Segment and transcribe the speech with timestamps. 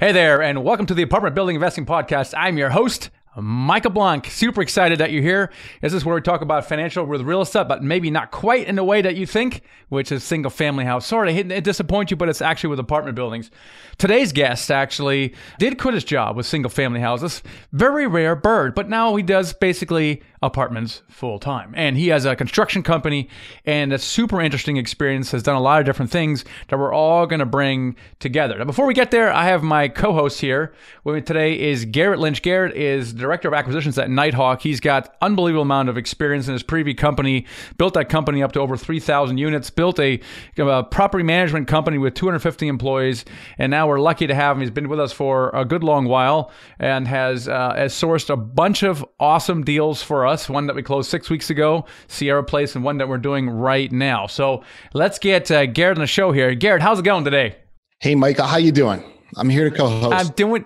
[0.00, 2.32] Hey there, and welcome to the Apartment Building Investing Podcast.
[2.36, 4.26] I'm your host, Michael Blank.
[4.26, 5.50] Super excited that you're here.
[5.82, 8.76] This is where we talk about financial with real estate, but maybe not quite in
[8.76, 11.04] the way that you think, which is single family house.
[11.04, 13.50] Sorry to disappoint you, but it's actually with apartment buildings.
[13.96, 17.42] Today's guest actually did quit his job with single family houses.
[17.72, 21.72] Very rare bird, but now he does basically apartments full time.
[21.76, 23.28] And he has a construction company
[23.64, 27.26] and a super interesting experience, has done a lot of different things that we're all
[27.26, 28.58] going to bring together.
[28.58, 30.72] Now, before we get there, I have my co host here
[31.04, 32.42] with me today is Garrett Lynch.
[32.42, 34.62] Garrett is director of acquisitions at Nighthawk.
[34.62, 38.60] He's got unbelievable amount of experience in his previous company, built that company up to
[38.60, 40.20] over 3,000 units, built a,
[40.56, 43.24] a property management company with 250 employees,
[43.58, 44.60] and now we're lucky to have him.
[44.60, 48.36] He's been with us for a good long while and has, uh, has sourced a
[48.36, 50.27] bunch of awesome deals for us.
[50.48, 53.90] One that we closed six weeks ago, Sierra Place, and one that we're doing right
[53.90, 54.26] now.
[54.26, 56.54] So let's get uh, Garrett on the show here.
[56.54, 57.56] Garrett, how's it going today?
[58.00, 59.02] Hey, Michael, how you doing?
[59.36, 60.14] I'm here to co-host.
[60.14, 60.64] I'm doing.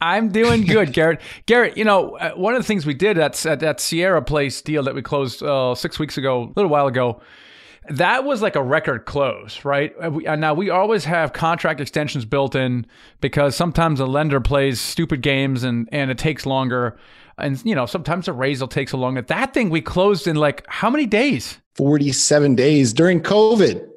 [0.00, 1.20] I'm doing good, Garrett.
[1.46, 4.60] Garrett, you know, uh, one of the things we did at, at that Sierra Place
[4.60, 7.20] deal that we closed uh, six weeks ago, a little while ago,
[7.88, 9.94] that was like a record close, right?
[10.00, 12.86] Uh, now we always have contract extensions built in
[13.20, 16.96] because sometimes a lender plays stupid games and and it takes longer,
[17.38, 19.14] and you know sometimes a raise will take so long.
[19.14, 21.58] That That thing we closed in like how many days?
[21.74, 23.88] Forty seven days during COVID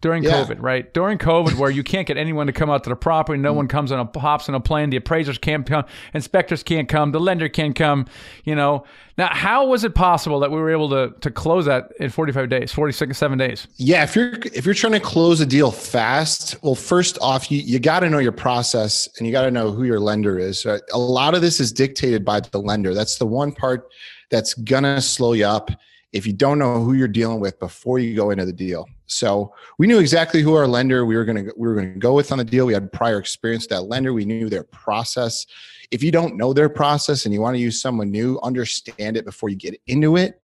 [0.00, 0.32] during yeah.
[0.32, 0.92] COVID, right?
[0.94, 3.68] During COVID, where you can't get anyone to come out to the property, no one
[3.68, 5.84] comes on a hops on a plane, the appraisers can't come,
[6.14, 8.06] inspectors can't come, the lender can't come.
[8.44, 8.84] You know,
[9.18, 12.32] now how was it possible that we were able to to close that in forty
[12.32, 13.68] five days, forty six seven days?
[13.76, 17.58] Yeah, if you're if you're trying to close a deal fast, well, first off, you
[17.58, 20.64] you got to know your process and you got to know who your lender is.
[20.64, 20.80] Right?
[20.92, 22.94] A lot of this is dictated by the lender.
[22.94, 23.90] That's the one part
[24.30, 25.70] that's gonna slow you up
[26.12, 28.88] if you don't know who you're dealing with before you go into the deal.
[29.06, 31.98] So we knew exactly who our lender we were going to we were going to
[31.98, 32.66] go with on the deal.
[32.66, 34.12] We had prior experience that lender.
[34.12, 35.46] We knew their process.
[35.90, 39.24] If you don't know their process and you want to use someone new, understand it
[39.24, 40.40] before you get into it.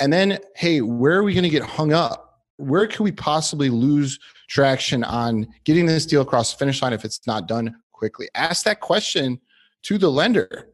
[0.00, 2.42] And then, hey, where are we going to get hung up?
[2.56, 7.04] Where could we possibly lose traction on getting this deal across the finish line if
[7.04, 8.28] it's not done quickly?
[8.34, 9.40] Ask that question
[9.82, 10.70] to the lender,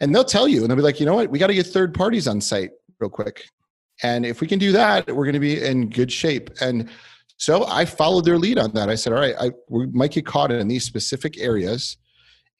[0.00, 0.62] and they'll tell you.
[0.62, 1.30] And they'll be like, you know what?
[1.30, 2.70] We got to get third parties on site
[3.00, 3.48] real quick.
[4.02, 6.50] And if we can do that, we're going to be in good shape.
[6.60, 6.90] And
[7.38, 8.88] so I followed their lead on that.
[8.88, 11.96] I said, all right, I, we might get caught in these specific areas,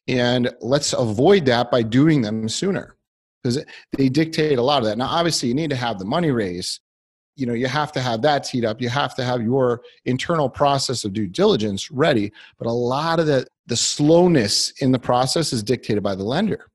[0.09, 2.97] and let's avoid that by doing them sooner
[3.43, 3.65] because
[3.97, 4.99] they dictate a lot of that.
[4.99, 6.81] Now, obviously, you need to have the money raised.
[7.37, 8.81] You know, you have to have that teed up.
[8.81, 12.33] You have to have your internal process of due diligence ready.
[12.59, 16.71] But a lot of the the slowness in the process is dictated by the lender.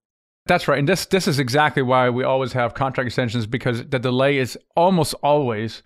[0.47, 0.79] That's right.
[0.79, 4.57] And this this is exactly why we always have contract extensions because the delay is
[4.75, 5.83] almost always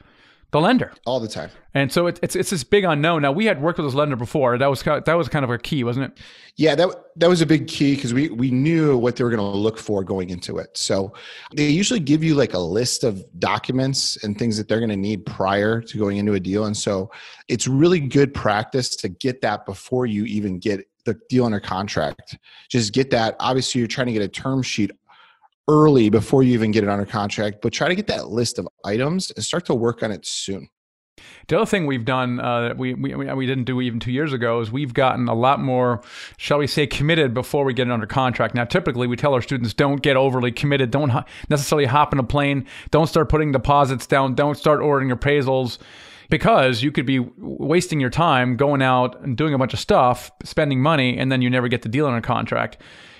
[0.51, 1.49] the lender all the time.
[1.73, 3.23] And so it, it's it's this big unknown.
[3.23, 4.57] Now we had worked with this lender before.
[4.57, 6.19] That was kind of, that was kind of a key, wasn't it?
[6.55, 9.41] Yeah, that that was a big key because we we knew what they were going
[9.41, 10.77] to look for going into it.
[10.77, 11.13] So
[11.53, 14.95] they usually give you like a list of documents and things that they're going to
[14.95, 16.66] need prior to going into a deal.
[16.66, 17.11] And so
[17.49, 22.38] it's really good practice to get that before you even get the deal under contract.
[22.69, 23.35] Just get that.
[23.39, 24.91] Obviously, you're trying to get a term sheet
[25.67, 28.67] early before you even get it under contract, but try to get that list of
[28.83, 30.69] items and start to work on it soon.
[31.47, 34.33] The other thing we've done uh, that we, we we didn't do even two years
[34.33, 36.01] ago is we've gotten a lot more,
[36.38, 38.55] shall we say, committed before we get it under contract.
[38.55, 41.11] Now, typically we tell our students don't get overly committed, don't
[41.49, 45.77] necessarily hop in a plane, don't start putting deposits down, don't start ordering appraisals
[46.30, 50.31] because you could be wasting your time going out and doing a bunch of stuff,
[50.44, 52.78] spending money, and then you never get the deal on a contract.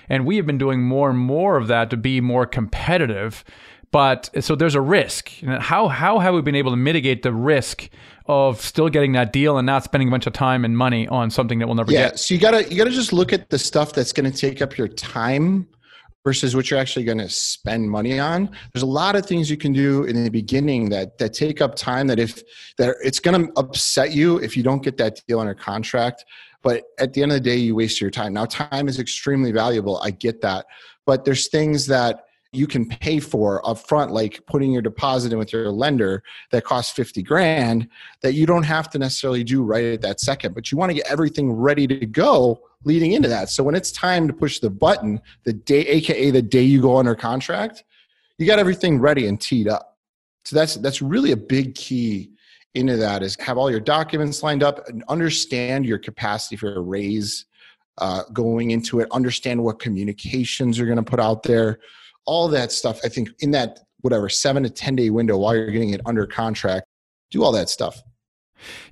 [0.08, 3.44] And we have been doing more and more of that to be more competitive.
[3.90, 5.30] But so there's a risk.
[5.60, 7.88] How how have we been able to mitigate the risk
[8.26, 11.30] of still getting that deal and not spending a bunch of time and money on
[11.30, 12.12] something that we'll never yeah, get?
[12.12, 12.16] Yeah.
[12.16, 14.76] So you gotta you gotta just look at the stuff that's going to take up
[14.76, 15.68] your time
[16.26, 18.50] versus what you're actually going to spend money on.
[18.72, 21.76] There's a lot of things you can do in the beginning that that take up
[21.76, 22.42] time that if
[22.78, 26.24] that it's going to upset you if you don't get that deal under contract
[26.62, 28.32] but at the end of the day you waste your time.
[28.32, 30.00] Now time is extremely valuable.
[30.02, 30.66] I get that.
[31.04, 35.52] But there's things that you can pay for upfront, like putting your deposit in with
[35.52, 37.86] your lender that costs 50 grand
[38.22, 40.94] that you don't have to necessarily do right at that second, but you want to
[40.94, 43.48] get everything ready to go leading into that.
[43.50, 46.96] So when it's time to push the button, the day, AKA the day you go
[46.96, 47.84] under contract,
[48.38, 49.96] you got everything ready and teed up.
[50.44, 52.30] So that's, that's really a big key
[52.74, 56.80] into that is have all your documents lined up and understand your capacity for a
[56.80, 57.46] raise
[57.98, 61.78] uh, going into it, understand what communications you're going to put out there
[62.26, 63.00] all that stuff.
[63.04, 66.26] I think in that whatever seven to ten day window while you're getting it under
[66.26, 66.86] contract,
[67.30, 68.02] do all that stuff.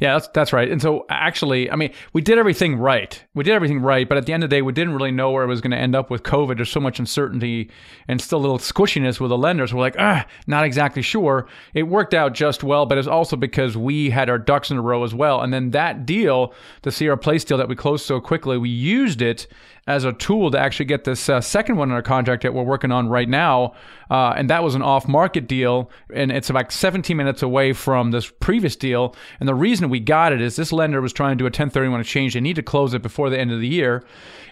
[0.00, 0.70] Yeah, that's that's right.
[0.70, 3.22] And so actually, I mean, we did everything right.
[3.34, 5.30] We did everything right, but at the end of the day, we didn't really know
[5.30, 6.56] where it was going to end up with COVID.
[6.56, 7.70] There's so much uncertainty
[8.08, 9.72] and still a little squishiness with the lenders.
[9.72, 11.46] We're like, ah, not exactly sure.
[11.72, 14.82] It worked out just well, but it's also because we had our ducks in a
[14.82, 15.40] row as well.
[15.40, 19.22] And then that deal, the Sierra Place deal that we closed so quickly, we used
[19.22, 19.46] it
[19.86, 22.90] as a tool to actually get this uh, second one under contract that we're working
[22.90, 23.74] on right now.
[24.14, 25.90] Uh, and that was an off market deal.
[26.14, 29.16] And it's about 17 minutes away from this previous deal.
[29.40, 32.00] And the reason we got it is this lender was trying to do a 1031
[32.00, 32.34] exchange.
[32.34, 34.04] They need to close it before the end of the year.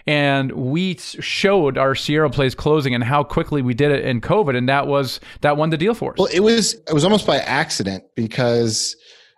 [0.05, 4.53] And we showed our Sierra Place closing and how quickly we did it in COVID.
[4.57, 6.17] And that was, that won the deal for us.
[6.17, 8.97] Well, it was, it was almost by accident because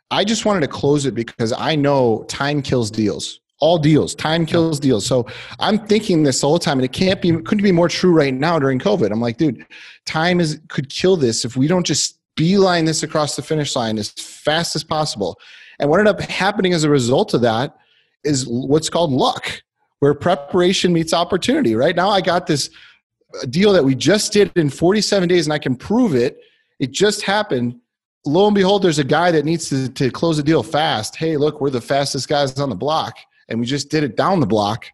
[0.10, 4.46] I just wanted to close it because I know time kills deals all deals time
[4.46, 5.06] kills deals.
[5.06, 5.28] So
[5.60, 8.34] i'm thinking this all the time and it can't be couldn't be more true right
[8.34, 9.12] now during covid.
[9.12, 9.66] I'm like dude
[10.06, 13.98] time is could kill this if we don't just beeline this across the finish line
[13.98, 15.40] as fast as possible.
[15.80, 17.78] And what ended up happening as a result of that
[18.24, 19.62] is what's called luck
[20.00, 21.76] where preparation meets opportunity.
[21.76, 22.70] Right now i got this
[23.50, 26.40] deal that we just did in 47 days and i can prove it.
[26.80, 27.80] It just happened.
[28.26, 31.16] Lo and behold there's a guy that needs to, to close a deal fast.
[31.16, 33.16] Hey look we're the fastest guys on the block
[33.50, 34.88] and we just did it down the block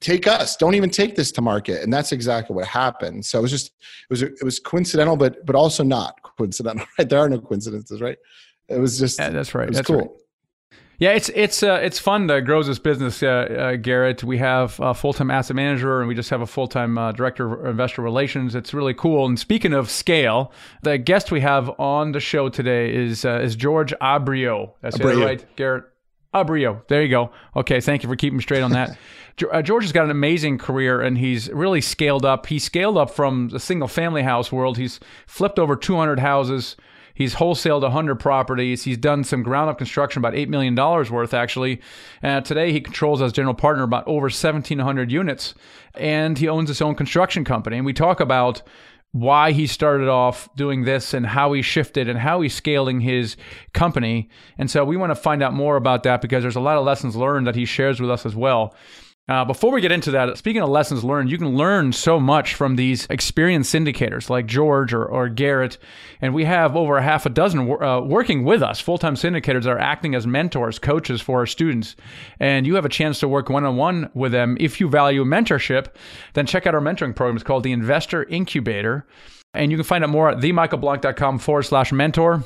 [0.00, 3.42] take us don't even take this to market and that's exactly what happened so it
[3.42, 7.28] was just it was it was coincidental but but also not coincidental right there are
[7.28, 8.18] no coincidences right
[8.68, 10.10] it was just yeah, that's right that's cool right.
[10.98, 14.24] Yeah, it's it's uh, it's fun to grow this business, uh, uh, Garrett.
[14.24, 17.12] We have a full time asset manager, and we just have a full time uh,
[17.12, 18.56] director of investor relations.
[18.56, 19.24] It's really cool.
[19.26, 20.52] And speaking of scale,
[20.82, 24.72] the guest we have on the show today is uh, is George Abrio.
[24.80, 25.24] That's Abreu.
[25.24, 25.84] right, Garrett.
[26.34, 26.86] Abreu.
[26.88, 27.30] There you go.
[27.56, 28.98] Okay, thank you for keeping me straight on that.
[29.52, 32.46] uh, George has got an amazing career, and he's really scaled up.
[32.46, 34.76] He scaled up from the single family house world.
[34.76, 36.76] He's flipped over 200 houses.
[37.14, 38.84] He's wholesaled 100 properties.
[38.84, 41.80] He's done some ground up construction, about $8 million worth, actually.
[42.22, 45.54] Uh, today, he controls as general partner about over 1,700 units,
[45.94, 47.76] and he owns his own construction company.
[47.76, 48.62] And we talk about
[49.12, 53.36] why he started off doing this and how he shifted and how he's scaling his
[53.72, 54.28] company.
[54.58, 56.84] And so we want to find out more about that because there's a lot of
[56.84, 58.74] lessons learned that he shares with us as well.
[59.28, 62.54] Uh, before we get into that, speaking of lessons learned, you can learn so much
[62.54, 65.76] from these experienced syndicators like George or, or Garrett.
[66.22, 69.66] And we have over a half a dozen uh, working with us, full time syndicators
[69.66, 71.94] are acting as mentors, coaches for our students.
[72.40, 74.56] And you have a chance to work one on one with them.
[74.58, 75.88] If you value mentorship,
[76.32, 77.36] then check out our mentoring program.
[77.36, 79.06] It's called the Investor Incubator.
[79.52, 82.44] And you can find out more at themichaelblank.com forward slash mentor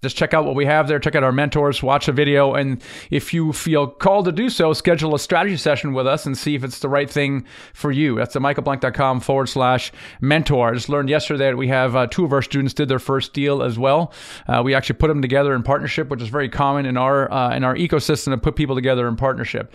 [0.00, 1.00] just check out what we have there.
[1.00, 2.80] Check out our mentors, watch a video, and
[3.10, 6.54] if you feel called to do so, schedule a strategy session with us and see
[6.54, 8.14] if it's the right thing for you.
[8.14, 9.90] That's at michaelblank.com forward slash
[10.20, 10.70] mentor.
[10.70, 13.32] I just learned yesterday that we have uh, two of our students did their first
[13.32, 14.12] deal as well.
[14.46, 17.54] Uh, we actually put them together in partnership, which is very common in our uh,
[17.56, 19.74] in our ecosystem to put people together in partnership.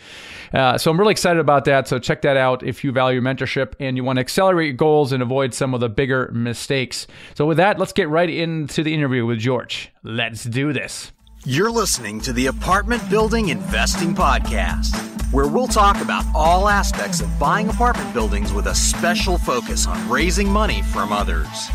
[0.53, 1.89] Uh, so I'm really excited about that.
[1.89, 5.11] So check that out if you value mentorship and you want to accelerate your goals
[5.11, 7.07] and avoid some of the bigger mistakes.
[7.35, 9.92] So with that, let's get right into the interview with George.
[10.05, 11.13] Let's do this.
[11.45, 14.93] You're listening to the Apartment Building Investing Podcast,
[15.31, 20.09] where we'll talk about all aspects of buying apartment buildings with a special focus on
[20.09, 21.69] raising money from others.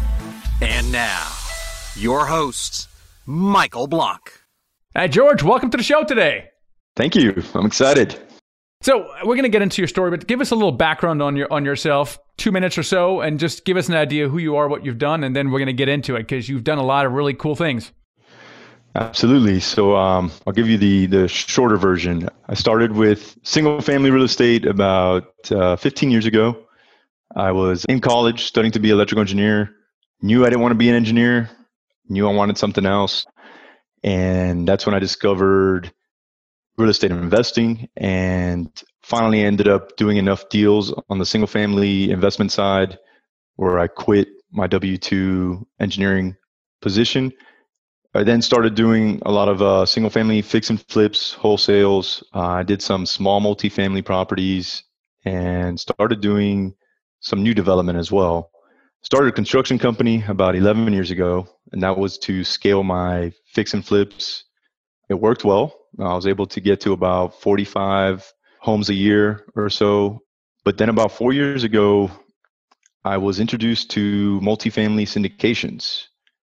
[0.60, 1.26] And now,
[1.96, 2.90] your host,
[3.24, 4.42] Michael Blank.
[4.94, 6.50] Hey, George, welcome to the show today.
[6.96, 7.42] Thank you.
[7.54, 8.20] I'm excited.
[8.82, 11.34] So we're going to get into your story, but give us a little background on
[11.34, 14.56] your on yourself, two minutes or so, and just give us an idea who you
[14.56, 16.76] are, what you've done, and then we're going to get into it because you've done
[16.76, 17.90] a lot of really cool things.
[18.94, 19.60] Absolutely.
[19.60, 22.28] So um, I'll give you the the shorter version.
[22.48, 26.64] I started with single family real estate about uh, 15 years ago.
[27.36, 29.70] I was in college studying to be an electrical engineer.
[30.22, 31.50] Knew I didn't want to be an engineer.
[32.08, 33.26] Knew I wanted something else,
[34.02, 35.92] and that's when I discovered
[36.78, 38.70] real estate investing, and
[39.02, 42.98] finally ended up doing enough deals on the single family investment side
[43.56, 46.36] where I quit my W two engineering
[46.80, 47.32] position
[48.14, 52.22] I then started doing a lot of uh, single family fix and flips, wholesales.
[52.34, 54.82] Uh, I did some small multifamily properties
[55.26, 56.74] and started doing
[57.20, 58.50] some new development as well.
[59.02, 63.74] Started a construction company about 11 years ago, and that was to scale my fix
[63.74, 64.44] and flips.
[65.10, 65.76] It worked well.
[65.98, 70.22] I was able to get to about 45 homes a year or so.
[70.64, 72.10] But then about four years ago,
[73.04, 76.06] I was introduced to multifamily syndications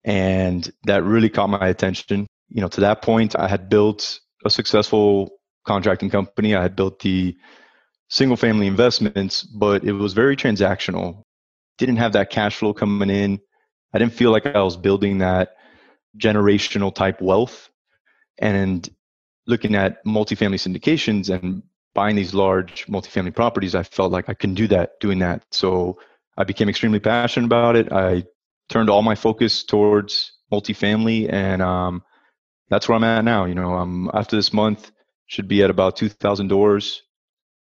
[0.03, 2.27] and that really caught my attention.
[2.49, 5.29] You know, to that point, I had built a successful
[5.65, 6.55] contracting company.
[6.55, 7.35] I had built the
[8.09, 11.23] single family investments, but it was very transactional.
[11.77, 13.39] Didn't have that cash flow coming in.
[13.93, 15.55] I didn't feel like I was building that
[16.17, 17.69] generational type wealth.
[18.39, 18.87] And
[19.47, 24.55] looking at multifamily syndications and buying these large multifamily properties, I felt like I couldn't
[24.55, 25.43] do that doing that.
[25.51, 25.99] So
[26.37, 27.91] I became extremely passionate about it.
[27.91, 28.23] I
[28.69, 32.03] turned all my focus towards multifamily, and um,
[32.69, 33.45] that's where I'm at now.
[33.45, 34.91] You know, um, after this month,
[35.27, 37.03] should be at about 2,000 doors,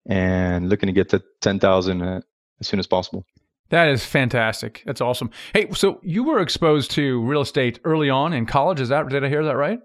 [0.06, 2.20] and looking to get to 10,000 uh,
[2.60, 3.26] as soon as possible.
[3.70, 4.82] That is fantastic.
[4.84, 5.30] That's awesome.
[5.54, 8.80] Hey, so you were exposed to real estate early on in college.
[8.80, 9.78] Is that did I hear that right?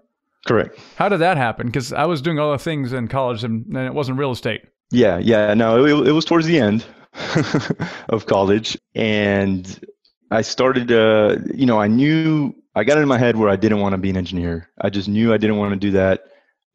[0.46, 0.78] Correct.
[0.96, 1.66] How did that happen?
[1.66, 4.62] Because I was doing other things in college, and, and it wasn't real estate.
[4.90, 5.54] Yeah, yeah.
[5.54, 6.84] No, it, it was towards the end
[8.08, 9.84] of college, and
[10.30, 10.90] I started.
[10.90, 13.98] Uh, you know, I knew I got in my head where I didn't want to
[13.98, 14.70] be an engineer.
[14.80, 16.24] I just knew I didn't want to do that,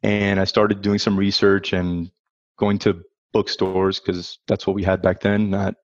[0.02, 2.10] and I started doing some research and
[2.58, 5.74] going to bookstores because that's what we had back then, not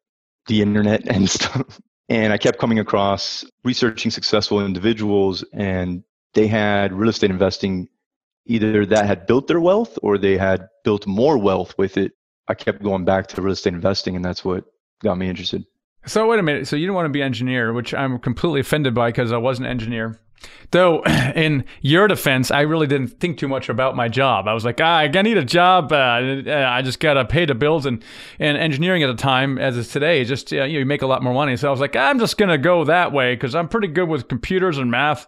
[0.46, 1.80] the internet and stuff.
[2.08, 7.88] And I kept coming across researching successful individuals, and they had real estate investing
[8.46, 12.12] either that had built their wealth or they had built more wealth with it.
[12.48, 14.64] I kept going back to real estate investing, and that's what
[15.02, 15.66] got me interested.
[16.08, 16.66] So wait a minute.
[16.66, 19.58] So you didn't want to be engineer, which I'm completely offended by because I was
[19.58, 20.18] an engineer.
[20.70, 21.02] Though,
[21.36, 24.48] in your defense, I really didn't think too much about my job.
[24.48, 25.92] I was like, ah, I need a job.
[25.92, 28.02] Uh, I just gotta pay the bills, and
[28.38, 31.22] and engineering at the time, as is today, just you, know, you make a lot
[31.22, 31.56] more money.
[31.56, 34.28] So I was like, I'm just gonna go that way because I'm pretty good with
[34.28, 35.26] computers and math.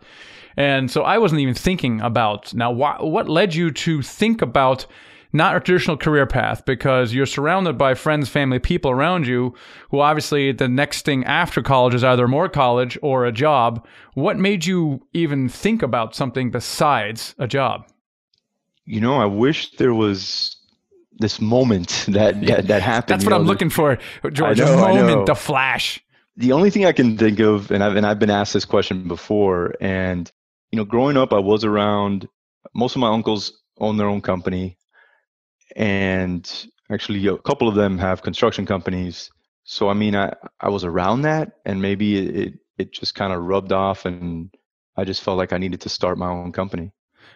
[0.56, 2.72] And so I wasn't even thinking about now.
[2.75, 4.87] Wh- what led you to think about
[5.32, 9.54] not a traditional career path because you're surrounded by friends, family, people around you
[9.90, 13.87] who obviously the next thing after college is either more college or a job.
[14.14, 17.87] What made you even think about something besides a job?
[18.84, 20.56] You know, I wish there was
[21.12, 23.20] this moment that that, that happened.
[23.20, 23.99] That's what know, I'm the, looking for,
[24.32, 24.58] George.
[24.58, 26.02] know, moment, the flash.
[26.37, 29.06] The only thing I can think of, and I've and I've been asked this question
[29.06, 30.30] before, and
[30.72, 32.28] you know, growing up, I was around.
[32.75, 34.76] Most of my uncles own their own company
[35.77, 39.31] and actually a couple of them have construction companies.
[39.65, 43.43] So I mean, I I was around that, and maybe it it just kind of
[43.43, 44.50] rubbed off, and
[44.97, 46.93] I just felt like I needed to start my own company.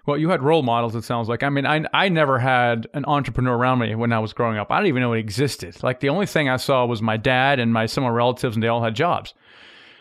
[0.06, 0.94] Well, you had role models.
[0.94, 1.42] It sounds like.
[1.42, 4.70] I mean, I I never had an entrepreneur around me when I was growing up.
[4.70, 5.82] I didn't even know it existed.
[5.82, 8.68] Like the only thing I saw was my dad and my some relatives, and they
[8.68, 9.32] all had jobs.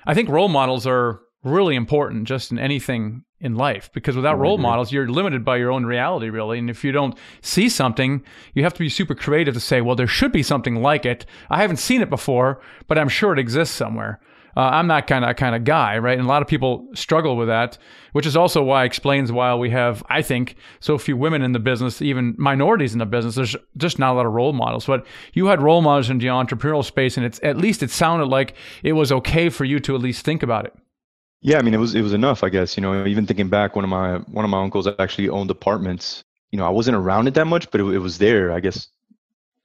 [0.06, 4.58] I think role models are really important just in anything in life because without role
[4.58, 6.58] models you're limited by your own reality really.
[6.58, 8.24] And if you don't see something
[8.54, 11.26] you have to be super creative to say well there should be something like it.
[11.50, 14.22] I haven't seen it before but i'm sure it exists somewhere.
[14.56, 16.18] Uh, i'm not kind of kind of guy right?
[16.18, 17.78] And a lot of people struggle with that
[18.14, 21.60] which is also why explains why we have i think so few women in the
[21.60, 23.36] business even minorities in the business.
[23.36, 24.86] There's just not a lot of role models.
[24.86, 28.28] But you had role models in the entrepreneurial space and it's at least it sounded
[28.28, 30.74] like it was okay for you to at least think about it
[31.44, 32.78] yeah, I mean, it was it was enough, I guess.
[32.78, 36.24] You know, even thinking back, one of my one of my uncles actually owned apartments.
[36.52, 38.54] You know, I wasn't around it that much, but it, it was there.
[38.54, 38.88] I guess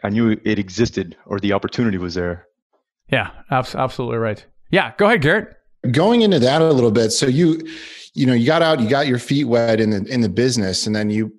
[0.02, 2.48] I knew it existed, or the opportunity was there.
[3.10, 4.44] Yeah, absolutely right.
[4.70, 5.56] Yeah, go ahead, Garrett.
[5.92, 7.62] Going into that a little bit, so you,
[8.12, 10.84] you know, you got out, you got your feet wet in the in the business,
[10.84, 11.32] and then you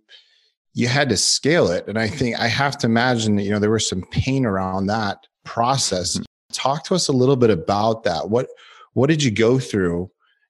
[0.74, 1.86] you had to scale it.
[1.90, 4.88] And I think I have to imagine that you know there was some pain around
[4.88, 6.14] that process.
[6.14, 6.24] Mm-hmm.
[6.54, 8.30] Talk to us a little bit about that.
[8.30, 8.48] What
[8.94, 10.10] what did you go through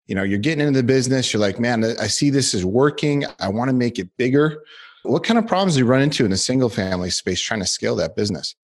[0.10, 3.24] you know you're getting into the business you're like man i see this is working
[3.40, 4.64] i want to make it bigger.
[5.04, 7.66] What kind of problems do you run into in the single family space trying to
[7.66, 8.56] scale that business?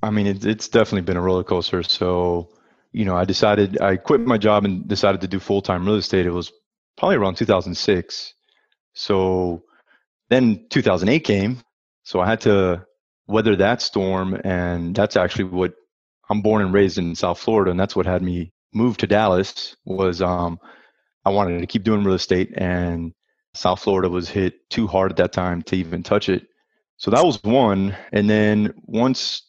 [0.00, 1.82] I mean it, it's definitely been a roller coaster.
[1.82, 2.50] So
[2.92, 6.26] you know i decided i quit my job and decided to do full-time real estate.
[6.26, 6.52] It was
[6.98, 8.34] probably around 2006
[8.94, 9.62] so
[10.28, 11.62] then 2008 came.
[12.04, 12.86] So i had to
[13.26, 15.72] weather that storm and that's actually what
[16.28, 19.76] i'm born and raised in south florida and that's what had me move to dallas
[19.84, 20.58] was um,
[21.24, 23.12] I wanted to keep doing real estate, and
[23.54, 26.46] South Florida was hit too hard at that time to even touch it.
[26.96, 27.96] So that was one.
[28.12, 29.42] And then once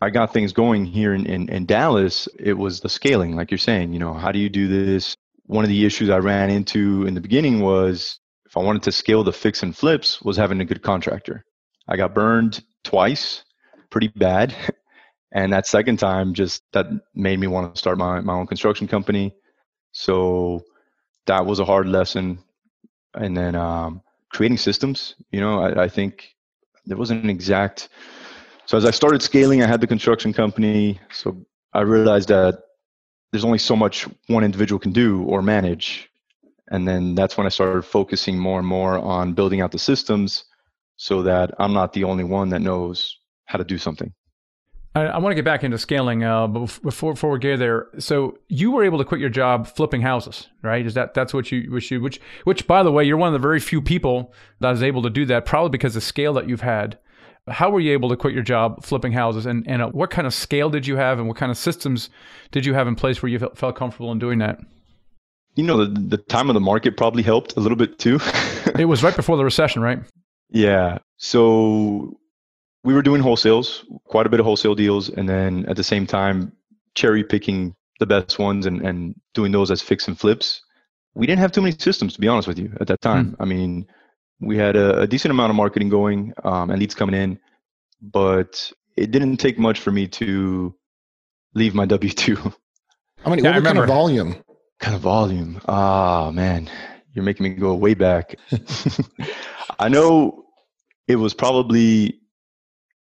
[0.00, 3.58] I got things going here in, in, in Dallas, it was the scaling, like you're
[3.58, 3.92] saying.
[3.92, 5.16] You know, how do you do this?
[5.46, 8.92] One of the issues I ran into in the beginning was if I wanted to
[8.92, 11.44] scale the fix and flips, was having a good contractor.
[11.88, 13.44] I got burned twice,
[13.90, 14.54] pretty bad.
[15.36, 18.86] And that second time, just that made me want to start my, my own construction
[18.86, 19.34] company.
[19.90, 20.62] So
[21.26, 22.38] that was a hard lesson.
[23.14, 26.34] And then um, creating systems, you know, I, I think
[26.86, 27.88] there wasn't an exact.
[28.66, 31.00] So as I started scaling, I had the construction company.
[31.12, 32.62] So I realized that
[33.30, 36.08] there's only so much one individual can do or manage.
[36.70, 40.44] And then that's when I started focusing more and more on building out the systems
[40.96, 44.12] so that I'm not the only one that knows how to do something.
[44.94, 47.88] I, I want to get back into scaling, uh, but before before we get there,
[47.98, 50.86] so you were able to quit your job flipping houses, right?
[50.86, 53.32] Is that that's what you which you which which by the way, you're one of
[53.32, 56.32] the very few people that is able to do that, probably because of the scale
[56.34, 56.98] that you've had.
[57.46, 60.26] How were you able to quit your job flipping houses, and and uh, what kind
[60.26, 62.08] of scale did you have, and what kind of systems
[62.52, 64.60] did you have in place where you felt, felt comfortable in doing that?
[65.56, 68.18] You know, the, the time of the market probably helped a little bit too.
[68.78, 70.00] it was right before the recession, right?
[70.50, 70.98] Yeah.
[71.16, 72.16] So
[72.84, 76.06] we were doing wholesales, quite a bit of wholesale deals, and then at the same
[76.06, 76.52] time
[76.94, 80.62] cherry picking the best ones and, and doing those as fix and flips.
[81.14, 83.30] We didn't have too many systems, to be honest with you, at that time.
[83.30, 83.36] Mm.
[83.40, 83.86] I mean,
[84.40, 87.38] we had a, a, decent amount of marketing going um, and leads coming in,
[88.02, 90.74] but it didn't take much for me to
[91.54, 92.36] leave my W two.
[93.22, 93.42] How many?
[93.42, 94.44] Yeah, what kind of volume?
[94.80, 95.60] Kind of volume.
[95.66, 96.68] Ah, oh, man,
[97.14, 98.34] you're making me go way back.
[99.78, 100.44] I know
[101.06, 102.20] it was probably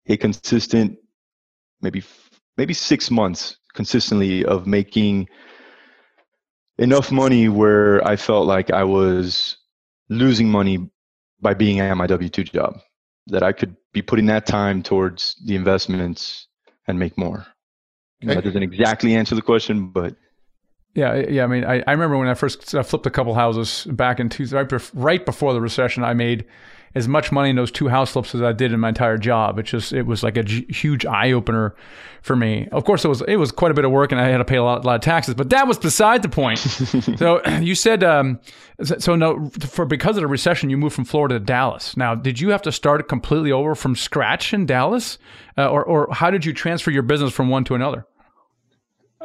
[0.09, 0.97] a consistent
[1.81, 2.03] maybe
[2.57, 5.29] maybe six months consistently of making
[6.77, 9.57] enough money where I felt like I was
[10.09, 10.89] losing money
[11.39, 12.79] by being at my W two job.
[13.27, 16.47] That I could be putting that time towards the investments
[16.87, 17.45] and make more.
[18.23, 18.33] Okay.
[18.33, 20.15] That doesn't exactly answer the question, but
[20.95, 21.43] yeah, yeah.
[21.43, 24.29] I mean, I, I remember when I first I flipped a couple houses back in
[24.29, 26.03] two right, right before the recession.
[26.03, 26.45] I made
[26.95, 29.59] as much money in those two house flips as I did in my entire job.
[29.59, 31.75] It just it was like a g- huge eye opener
[32.21, 32.67] for me.
[32.71, 34.45] Of course, it was it was quite a bit of work, and I had to
[34.45, 35.35] pay a lot, a lot of taxes.
[35.35, 36.59] But that was beside the point.
[37.17, 38.39] so you said um,
[38.83, 41.95] so no for because of the recession, you moved from Florida to Dallas.
[41.95, 45.17] Now, did you have to start completely over from scratch in Dallas,
[45.57, 48.05] uh, or or how did you transfer your business from one to another?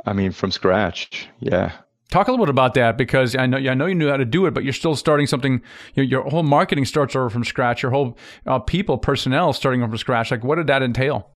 [0.06, 1.28] I mean, from scratch.
[1.40, 1.72] Yeah.
[2.10, 4.24] Talk a little bit about that because I know I know you knew how to
[4.24, 5.62] do it, but you're still starting something.
[5.94, 7.82] Your, your whole marketing starts over from scratch.
[7.82, 10.30] Your whole uh, people, personnel, starting over from scratch.
[10.30, 11.30] Like, what did that entail?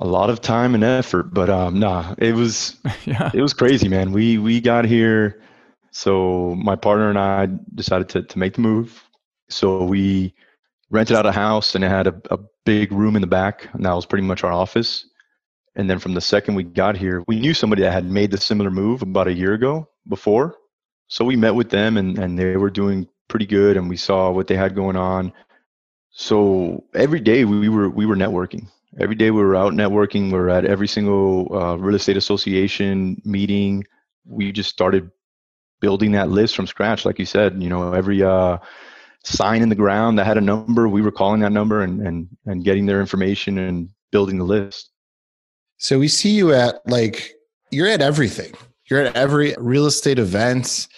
[0.00, 3.30] A lot of time and effort, but um, nah, it was yeah.
[3.32, 4.12] it was crazy, man.
[4.12, 5.40] We we got here,
[5.92, 9.02] so my partner and I decided to to make the move.
[9.48, 10.34] So we
[10.90, 13.84] rented out a house and it had a, a big room in the back, and
[13.84, 15.06] that was pretty much our office.
[15.76, 18.38] And then from the second we got here, we knew somebody that had made the
[18.38, 20.56] similar move about a year ago before.
[21.08, 24.30] So we met with them and, and they were doing pretty good and we saw
[24.30, 25.32] what they had going on.
[26.10, 28.68] So every day we were we were networking.
[29.00, 30.26] Every day we were out networking.
[30.26, 33.84] We were at every single uh, real estate association meeting.
[34.24, 35.10] We just started
[35.80, 37.60] building that list from scratch, like you said.
[37.60, 38.58] You know, every uh,
[39.24, 42.28] sign in the ground that had a number, we were calling that number and and
[42.46, 44.90] and getting their information and building the list.
[45.84, 47.34] So we see you at like
[47.70, 48.54] you're at everything.
[48.88, 50.88] You're at every real estate event.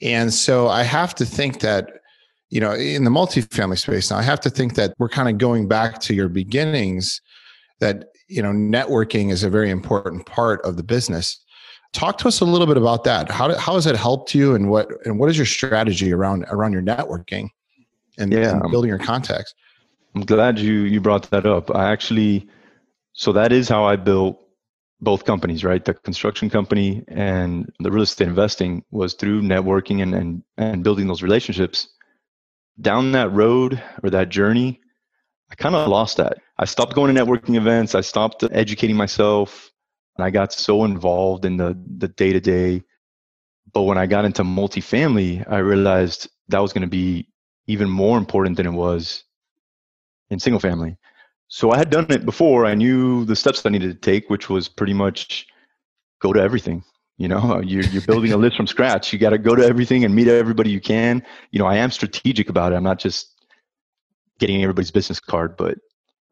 [0.00, 1.90] And so I have to think that,
[2.48, 5.36] you know, in the multifamily space now, I have to think that we're kind of
[5.36, 7.20] going back to your beginnings
[7.80, 11.38] that, you know, networking is a very important part of the business.
[11.92, 13.30] Talk to us a little bit about that.
[13.30, 16.72] How, how has it helped you and what and what is your strategy around around
[16.72, 17.50] your networking
[18.16, 19.52] and, yeah, and building your contacts?
[20.14, 21.70] I'm glad you you brought that up.
[21.76, 22.48] I actually
[23.12, 24.38] so that is how I built
[25.00, 25.84] both companies, right?
[25.84, 31.08] The construction company and the real estate investing was through networking and, and, and building
[31.08, 31.88] those relationships.
[32.80, 34.80] Down that road or that journey,
[35.50, 36.38] I kind of lost that.
[36.56, 37.94] I stopped going to networking events.
[37.94, 39.70] I stopped educating myself.
[40.16, 42.82] And I got so involved in the the day to day.
[43.72, 47.28] But when I got into multifamily, I realized that was going to be
[47.66, 49.24] even more important than it was
[50.30, 50.98] in single family.
[51.54, 52.64] So I had done it before.
[52.64, 55.46] I knew the steps I needed to take, which was pretty much
[56.22, 56.82] go to everything.
[57.18, 59.12] You know, you're, you're building a list from scratch.
[59.12, 61.22] You got to go to everything and meet everybody you can.
[61.50, 62.76] You know, I am strategic about it.
[62.76, 63.38] I'm not just
[64.38, 65.76] getting everybody's business card, but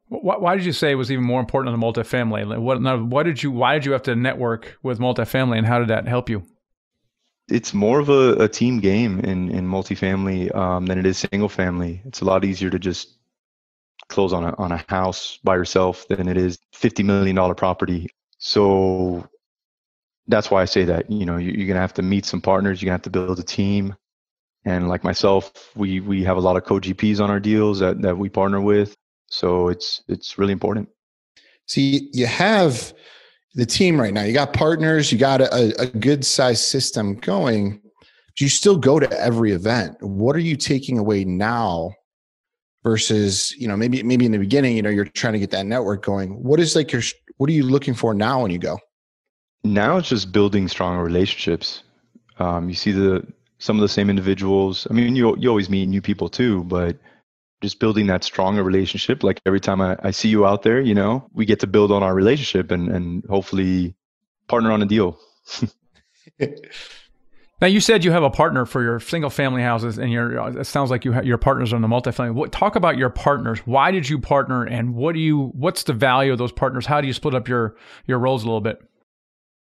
[0.09, 2.59] why, did you say it was even more important than the multifamily?
[2.59, 5.89] What, what did you, why did you have to network with multifamily and how did
[5.89, 6.47] that help you?
[7.51, 11.51] It's more of a, a team game in, in multifamily um, than it is single
[11.51, 12.01] family.
[12.07, 13.20] It's a lot easier to just
[14.11, 18.09] close on a on a house by yourself than it is fifty million dollar property.
[18.39, 19.27] So
[20.27, 22.83] that's why I say that you know you're gonna have to meet some partners.
[22.83, 23.95] You're gonna have to build a team.
[24.67, 28.19] And like myself, we we have a lot of co-GPs on our deals that that
[28.19, 28.95] we partner with.
[29.29, 30.89] So it's it's really important.
[31.67, 32.93] See, you have
[33.55, 34.23] the team right now.
[34.23, 35.11] You got partners.
[35.11, 37.81] You got a, a good size system going.
[38.37, 39.97] Do you still go to every event.
[40.01, 41.95] What are you taking away now
[42.83, 45.67] versus you know maybe maybe in the beginning you know you're trying to get that
[45.67, 47.03] network going what is like your
[47.37, 48.79] what are you looking for now when you go
[49.65, 51.83] now it's just building stronger relationships
[52.39, 53.27] um, you see the
[53.59, 56.97] some of the same individuals i mean you, you always meet new people too but
[57.61, 59.23] just building that stronger relationship.
[59.23, 61.93] Like every time I, I see you out there, you know, we get to build
[61.93, 63.95] on our relationship and, and hopefully
[64.49, 65.19] partner on a deal.
[67.61, 70.65] now you said you have a partner for your single family houses and your it
[70.67, 72.35] sounds like you ha- your partners on the multifamily.
[72.35, 73.61] What talk about your partners?
[73.67, 76.87] Why did you partner and what do you what's the value of those partners?
[76.87, 78.81] How do you split up your your roles a little bit?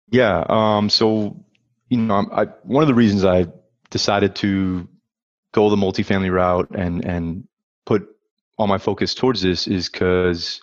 [0.09, 1.43] Yeah, um so
[1.89, 3.47] you know, I, one of the reasons I
[3.89, 4.87] decided to
[5.53, 7.47] go the multifamily route and and
[7.85, 8.07] put
[8.57, 10.61] all my focus towards this is because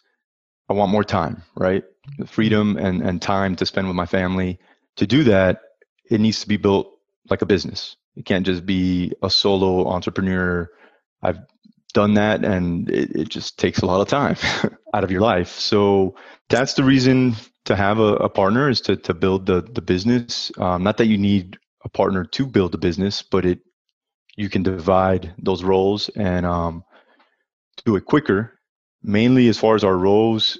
[0.69, 1.85] I want more time, right?
[2.19, 4.59] The freedom and, and time to spend with my family.
[4.97, 5.61] To do that,
[6.11, 6.98] it needs to be built
[7.31, 7.97] like a business.
[8.17, 10.69] It can't just be a solo entrepreneur.
[11.23, 11.41] I've
[11.95, 14.37] done that and it, it just takes a lot of time
[14.95, 15.51] out of your life.
[15.51, 16.17] So
[16.49, 20.51] that's the reason to have a, a partner is to, to build the, the business.
[20.59, 23.61] Um, not that you need a partner to build the business, but it
[24.37, 26.85] you can divide those roles and um,
[27.85, 28.59] do it quicker.
[29.03, 30.59] Mainly as far as our roles,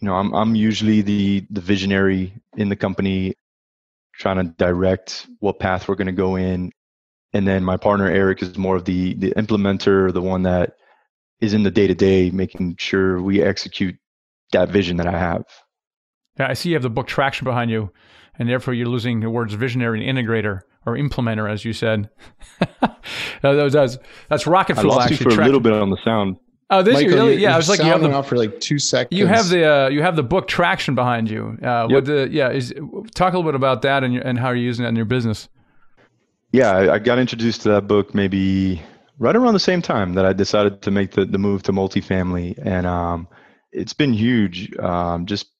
[0.00, 3.34] you know, I'm I'm usually the the visionary in the company,
[4.20, 6.70] trying to direct what path we're going to go in,
[7.32, 10.74] and then my partner Eric is more of the the implementer, the one that
[11.40, 13.96] is in the day to day, making sure we execute
[14.52, 15.44] that vision that I have.
[16.38, 17.90] Yeah, I see you have the book Traction behind you,
[18.38, 22.10] and therefore you're losing the words visionary and integrator or implementer, as you said.
[22.80, 24.92] that that's, that's rocket fuel.
[24.92, 26.36] I lost actually, you for a little bit on the sound.
[26.72, 27.36] Oh, this Michael, really?
[27.36, 29.18] Yeah, I was like, you have the off for like two seconds.
[29.18, 31.58] You have the uh, you have the book Traction behind you.
[31.60, 32.04] Uh, yep.
[32.04, 32.72] the yeah, is
[33.14, 35.04] talk a little bit about that and your, and how you're using it in your
[35.04, 35.48] business.
[36.52, 38.80] Yeah, I, I got introduced to that book maybe
[39.18, 42.56] right around the same time that I decided to make the the move to multifamily,
[42.64, 43.26] and um,
[43.72, 44.72] it's been huge.
[44.78, 45.50] Um, just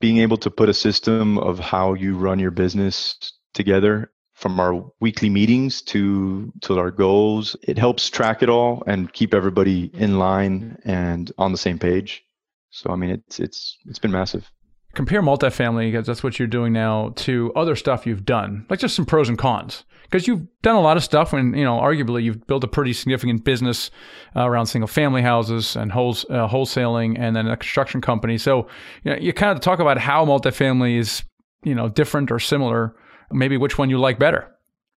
[0.00, 3.16] being able to put a system of how you run your business
[3.52, 4.11] together
[4.42, 7.56] from our weekly meetings to to our goals.
[7.62, 12.24] It helps track it all and keep everybody in line and on the same page.
[12.70, 14.50] So i mean it's it's it's been massive.
[14.94, 18.96] Compare multifamily because that's what you're doing now to other stuff you've done like just
[18.96, 19.84] some pros and cons.
[20.02, 22.92] Because you've done a lot of stuff and you know arguably you've built a pretty
[22.92, 23.90] significant business
[24.36, 28.36] uh, around single family houses and wholes, uh, wholesaling and then a construction company.
[28.36, 28.66] So
[29.04, 31.22] you, know, you kind of talk about how multifamily is
[31.62, 32.94] you know different or similar
[33.34, 34.48] maybe which one you like better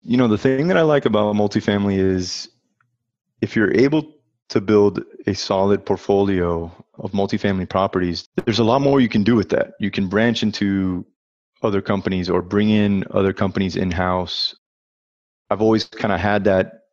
[0.02, 2.48] you know the thing that i like about multifamily is
[3.40, 4.14] if you're able
[4.48, 9.34] to build a solid portfolio of multifamily properties there's a lot more you can do
[9.34, 11.06] with that you can branch into
[11.62, 14.54] other companies or bring in other companies in house
[15.52, 16.84] I've always kind of had that,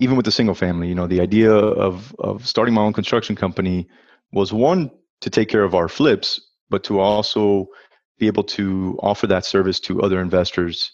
[0.00, 0.88] even with the single family.
[0.88, 3.88] You know, the idea of of starting my own construction company
[4.32, 7.68] was one to take care of our flips, but to also
[8.18, 10.92] be able to offer that service to other investors.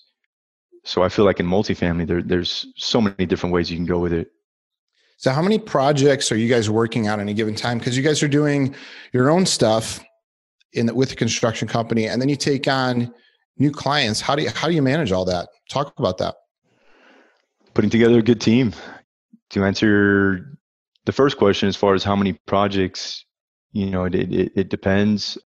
[0.85, 3.98] So I feel like in multifamily, there, there's so many different ways you can go
[3.98, 4.28] with it.
[5.16, 7.78] So how many projects are you guys working on any given time?
[7.78, 8.74] Because you guys are doing
[9.12, 10.02] your own stuff
[10.72, 13.14] in the, with the construction company, and then you take on
[13.56, 14.20] new clients.
[14.20, 15.48] How do you how do you manage all that?
[15.70, 16.35] Talk about that
[17.74, 18.72] putting together a good team.
[19.50, 20.58] To answer
[21.04, 23.24] the first question, as far as how many projects,
[23.72, 25.37] you know, it, it, it depends.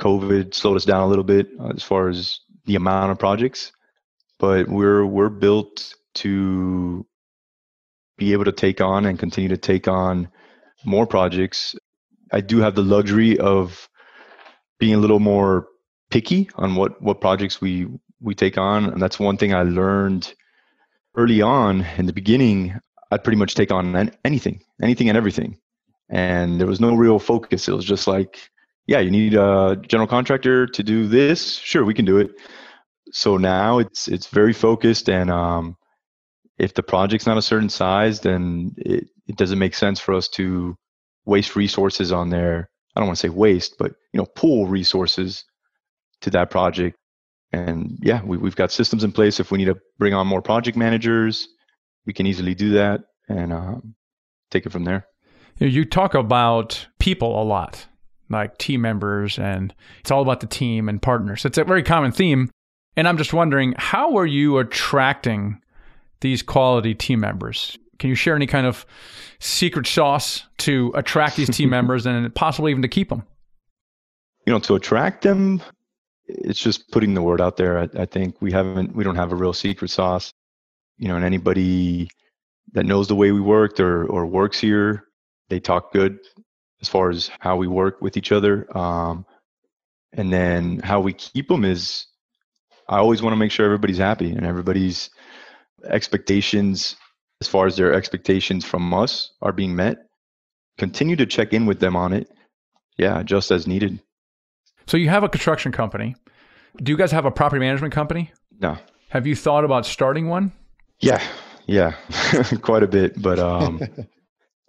[0.00, 3.72] COVID slowed us down a little bit uh, as far as the amount of projects,
[4.38, 7.06] but we're we're built to
[8.18, 10.28] be able to take on and continue to take on
[10.84, 11.74] more projects.
[12.32, 13.88] I do have the luxury of
[14.78, 15.68] being a little more
[16.10, 17.86] picky on what what projects we
[18.20, 20.34] we take on, and that's one thing I learned
[21.16, 22.78] early on in the beginning,
[23.10, 25.58] I'd pretty much take on anything, anything and everything.
[26.08, 27.68] And there was no real focus.
[27.68, 28.50] It was just like,
[28.90, 31.54] yeah, you need a general contractor to do this.
[31.54, 32.32] Sure, we can do it.
[33.12, 35.76] So now it's it's very focused, and um,
[36.58, 40.26] if the project's not a certain size, then it, it doesn't make sense for us
[40.30, 40.74] to
[41.24, 42.68] waste resources on there.
[42.96, 45.44] I don't want to say waste, but you know, pool resources
[46.22, 46.96] to that project
[47.52, 49.40] and yeah, we, we've got systems in place.
[49.40, 51.48] If we need to bring on more project managers,
[52.06, 53.94] we can easily do that and um,
[54.50, 55.06] take it from there.
[55.58, 57.86] You talk about people a lot,
[58.30, 61.44] like team members, and it's all about the team and partners.
[61.44, 62.50] It's a very common theme.
[62.96, 65.60] And I'm just wondering, how are you attracting
[66.20, 67.78] these quality team members?
[67.98, 68.86] Can you share any kind of
[69.38, 73.24] secret sauce to attract these team members and possibly even to keep them?
[74.46, 75.62] You know, to attract them,
[76.26, 77.78] it's just putting the word out there.
[77.78, 80.32] I, I, think we haven't, we don't have a real secret sauce,
[80.98, 82.10] you know, and anybody
[82.72, 85.04] that knows the way we worked or, or works here,
[85.48, 86.18] they talk good
[86.80, 88.66] as far as how we work with each other.
[88.76, 89.26] Um,
[90.12, 92.06] and then how we keep them is
[92.88, 95.10] I always want to make sure everybody's happy and everybody's
[95.84, 96.96] expectations
[97.40, 100.06] as far as their expectations from us are being met,
[100.78, 102.28] continue to check in with them on it.
[102.98, 104.00] Yeah, just as needed.
[104.86, 106.16] So you have a construction company.
[106.76, 108.32] Do you guys have a property management company?
[108.58, 108.76] No.
[109.08, 110.52] Have you thought about starting one?
[111.00, 111.22] Yeah,
[111.66, 111.94] yeah,
[112.62, 113.80] quite a bit, but um,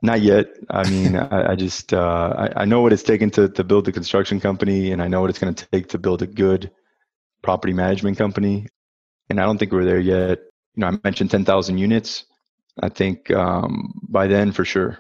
[0.01, 0.47] not yet.
[0.69, 3.85] I mean, I, I just uh, I, I, know what it's taken to to build
[3.85, 6.71] the construction company, and I know what it's going to take to build a good
[7.41, 8.67] property management company,
[9.29, 10.39] and I don't think we're there yet.
[10.75, 12.25] You know, I mentioned ten thousand units.
[12.81, 14.99] I think um, by then, for sure.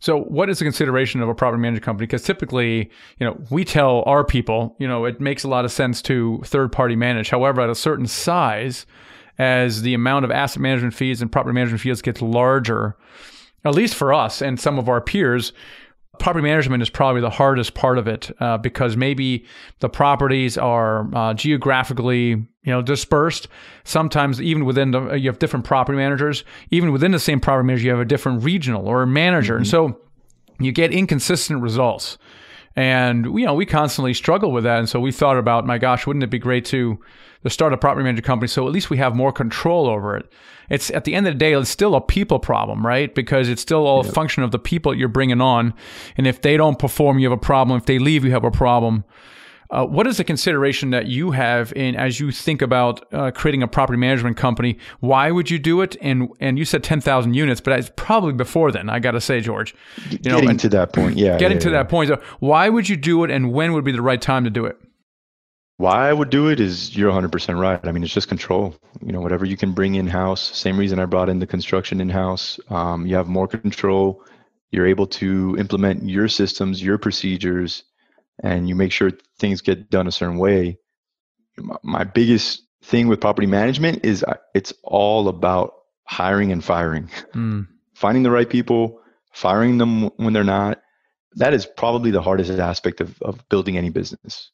[0.00, 2.06] So, what is the consideration of a property management company?
[2.06, 5.72] Because typically, you know, we tell our people, you know, it makes a lot of
[5.72, 7.30] sense to third party manage.
[7.30, 8.86] However, at a certain size,
[9.38, 12.96] as the amount of asset management fees and property management fees gets larger,
[13.64, 15.52] at least for us and some of our peers,
[16.18, 19.44] property management is probably the hardest part of it uh, because maybe
[19.80, 23.48] the properties are uh, geographically you know dispersed.
[23.84, 26.44] Sometimes even within the you have different property managers.
[26.70, 29.54] Even within the same property manager you have a different regional or manager.
[29.54, 29.60] Mm-hmm.
[29.60, 30.00] and so
[30.60, 32.18] you get inconsistent results
[32.76, 36.06] and you know we constantly struggle with that and so we thought about my gosh
[36.06, 36.98] wouldn't it be great to
[37.42, 40.30] to start a property management company so at least we have more control over it
[40.70, 43.14] it's at the end of the day, it's still a people problem, right?
[43.14, 44.10] Because it's still all yep.
[44.10, 45.74] a function of the people you're bringing on.
[46.16, 47.78] And if they don't perform, you have a problem.
[47.78, 49.04] If they leave, you have a problem.
[49.70, 53.62] Uh, what is the consideration that you have in as you think about uh, creating
[53.62, 54.78] a property management company?
[55.00, 55.96] Why would you do it?
[56.00, 58.88] And and you said ten thousand units, but it's probably before then.
[58.88, 59.74] I got to say, George,
[60.10, 61.76] you know, getting to that point, yeah, getting yeah, to yeah.
[61.78, 62.08] that point.
[62.08, 64.64] So why would you do it, and when would be the right time to do
[64.64, 64.78] it?
[65.78, 67.78] Why I would do it is you're 100% right.
[67.84, 68.74] I mean, it's just control.
[69.00, 70.40] You know, whatever you can bring in house.
[70.56, 72.58] Same reason I brought in the construction in house.
[72.68, 74.24] Um, you have more control.
[74.72, 77.84] You're able to implement your systems, your procedures,
[78.42, 80.78] and you make sure things get done a certain way.
[81.82, 84.24] My biggest thing with property management is
[84.54, 85.72] it's all about
[86.04, 87.66] hiring and firing, mm.
[87.94, 89.00] finding the right people,
[89.32, 90.80] firing them when they're not.
[91.34, 94.50] That is probably the hardest aspect of, of building any business.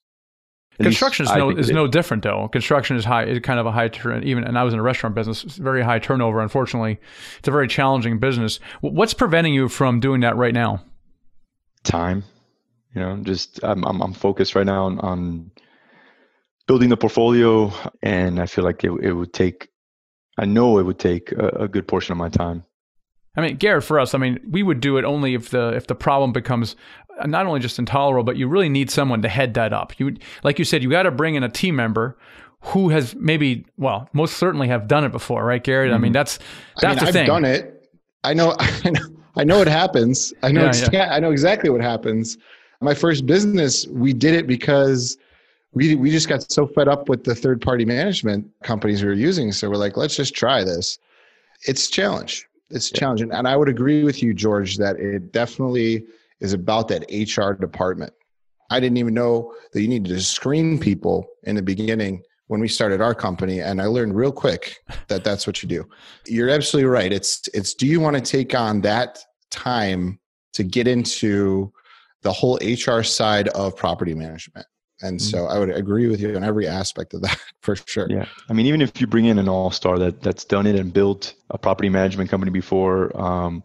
[0.80, 2.48] Construction is no is no different though.
[2.48, 4.24] Construction is high, is kind of a high turn.
[4.24, 6.40] Even and I was in a restaurant business, very high turnover.
[6.40, 6.98] Unfortunately,
[7.38, 8.58] it's a very challenging business.
[8.80, 10.82] What's preventing you from doing that right now?
[11.84, 12.24] Time.
[12.94, 15.50] You know, just I'm I'm, I'm focused right now on, on,
[16.66, 19.68] building the portfolio, and I feel like it it would take.
[20.38, 22.64] I know it would take a, a good portion of my time.
[23.36, 25.86] I mean, Garrett, for us, I mean, we would do it only if the if
[25.86, 26.76] the problem becomes
[27.26, 29.98] not only just intolerable, but you really need someone to head that up.
[29.98, 32.18] You, like you said, you got to bring in a team member
[32.60, 35.88] who has maybe, well, most certainly have done it before, right, Gary?
[35.88, 35.94] Mm-hmm.
[35.94, 36.38] I mean, that's
[36.80, 37.26] that's I mean, the I've thing.
[37.26, 37.88] done it.
[38.24, 39.00] I know, I know,
[39.36, 40.32] I know it happens.
[40.42, 41.14] I know, yeah, yeah.
[41.14, 42.38] I know exactly what happens.
[42.80, 45.16] My first business, we did it because
[45.72, 49.14] we we just got so fed up with the third party management companies we were
[49.14, 49.52] using.
[49.52, 50.98] So we're like, let's just try this.
[51.62, 52.46] It's challenge.
[52.70, 52.98] It's yeah.
[52.98, 56.04] challenging, and I would agree with you, George, that it definitely
[56.40, 58.12] is about that HR department.
[58.70, 62.68] I didn't even know that you needed to screen people in the beginning when we
[62.68, 65.88] started our company and I learned real quick that that's what you do.
[66.26, 67.12] You're absolutely right.
[67.12, 70.18] It's it's do you want to take on that time
[70.52, 71.72] to get into
[72.24, 74.66] the whole HR side of property management?
[75.00, 75.30] And mm-hmm.
[75.30, 78.08] so I would agree with you on every aspect of that for sure.
[78.10, 78.26] Yeah.
[78.48, 81.34] I mean, even if you bring in an all-star that that's done it and built
[81.50, 83.62] a property management company before, um,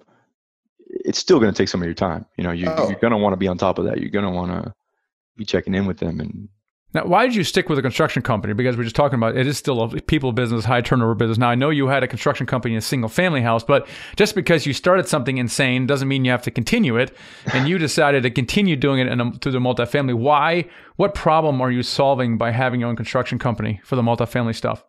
[0.90, 2.26] it's still going to take some of your time.
[2.38, 2.90] You know, you, oh.
[2.90, 4.00] you're going to want to be on top of that.
[4.00, 4.74] You're going to want to
[5.38, 6.20] be checking in with them.
[6.20, 6.50] And
[6.92, 8.54] now, why did you stick with a construction company?
[8.54, 11.38] Because we're just talking about it is still a people business, high turnover business.
[11.38, 14.34] Now, I know you had a construction company in a single family house, but just
[14.34, 17.16] because you started something insane doesn't mean you have to continue it.
[17.54, 20.16] And you decided to continue doing it in a, through the multifamily.
[20.16, 20.66] Why?
[20.96, 24.84] What problem are you solving by having your own construction company for the multifamily stuff?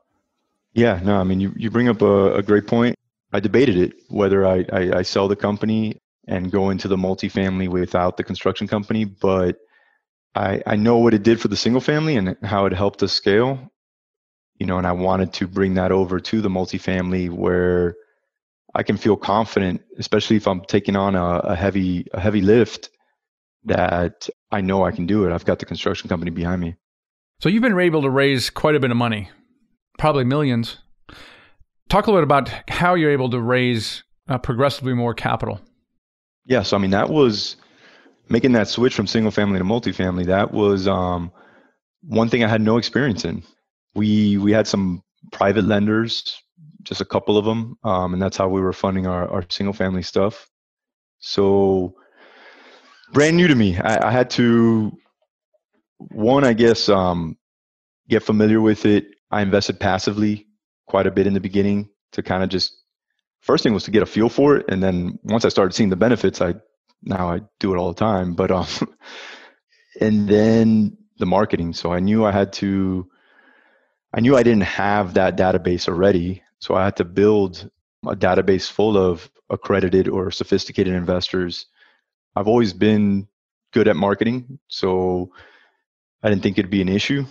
[0.72, 2.96] Yeah, no, I mean, you, you bring up a, a great point.
[3.32, 7.68] I debated it whether I, I, I sell the company and go into the multifamily
[7.68, 9.58] without the construction company, but
[10.34, 13.12] I, I know what it did for the single family and how it helped us
[13.12, 13.70] scale.
[14.58, 17.96] You know, and I wanted to bring that over to the multifamily where
[18.74, 22.90] I can feel confident, especially if I'm taking on a, a heavy a heavy lift,
[23.64, 25.32] that I know I can do it.
[25.32, 26.76] I've got the construction company behind me.
[27.40, 29.30] So you've been able to raise quite a bit of money,
[29.98, 30.76] probably millions
[31.90, 35.60] talk a little bit about how you're able to raise uh, progressively more capital.
[36.46, 37.56] Yeah, so I mean that was
[38.30, 40.26] making that switch from single family to multifamily.
[40.26, 41.32] That was um,
[42.02, 43.42] one thing I had no experience in.
[43.94, 46.40] We we had some private lenders,
[46.84, 49.74] just a couple of them, um, and that's how we were funding our, our single
[49.74, 50.48] family stuff.
[51.18, 51.94] So
[53.12, 53.76] brand new to me.
[53.76, 54.92] I, I had to
[55.98, 57.36] one, I guess, um,
[58.08, 59.08] get familiar with it.
[59.30, 60.46] I invested passively
[60.86, 62.76] quite a bit in the beginning to kind of just
[63.40, 65.90] first thing was to get a feel for it, and then once I started seeing
[65.90, 66.54] the benefits, I
[67.02, 68.34] now I do it all the time.
[68.34, 68.66] But um,
[70.00, 71.74] and then the marketing.
[71.74, 73.08] So I knew I had to.
[74.12, 77.70] I knew I didn't have that database already, so I had to build
[78.04, 81.66] a database full of accredited or sophisticated investors.
[82.34, 83.28] I've always been
[83.72, 85.30] good at marketing, so
[86.22, 87.24] I didn't think it'd be an issue.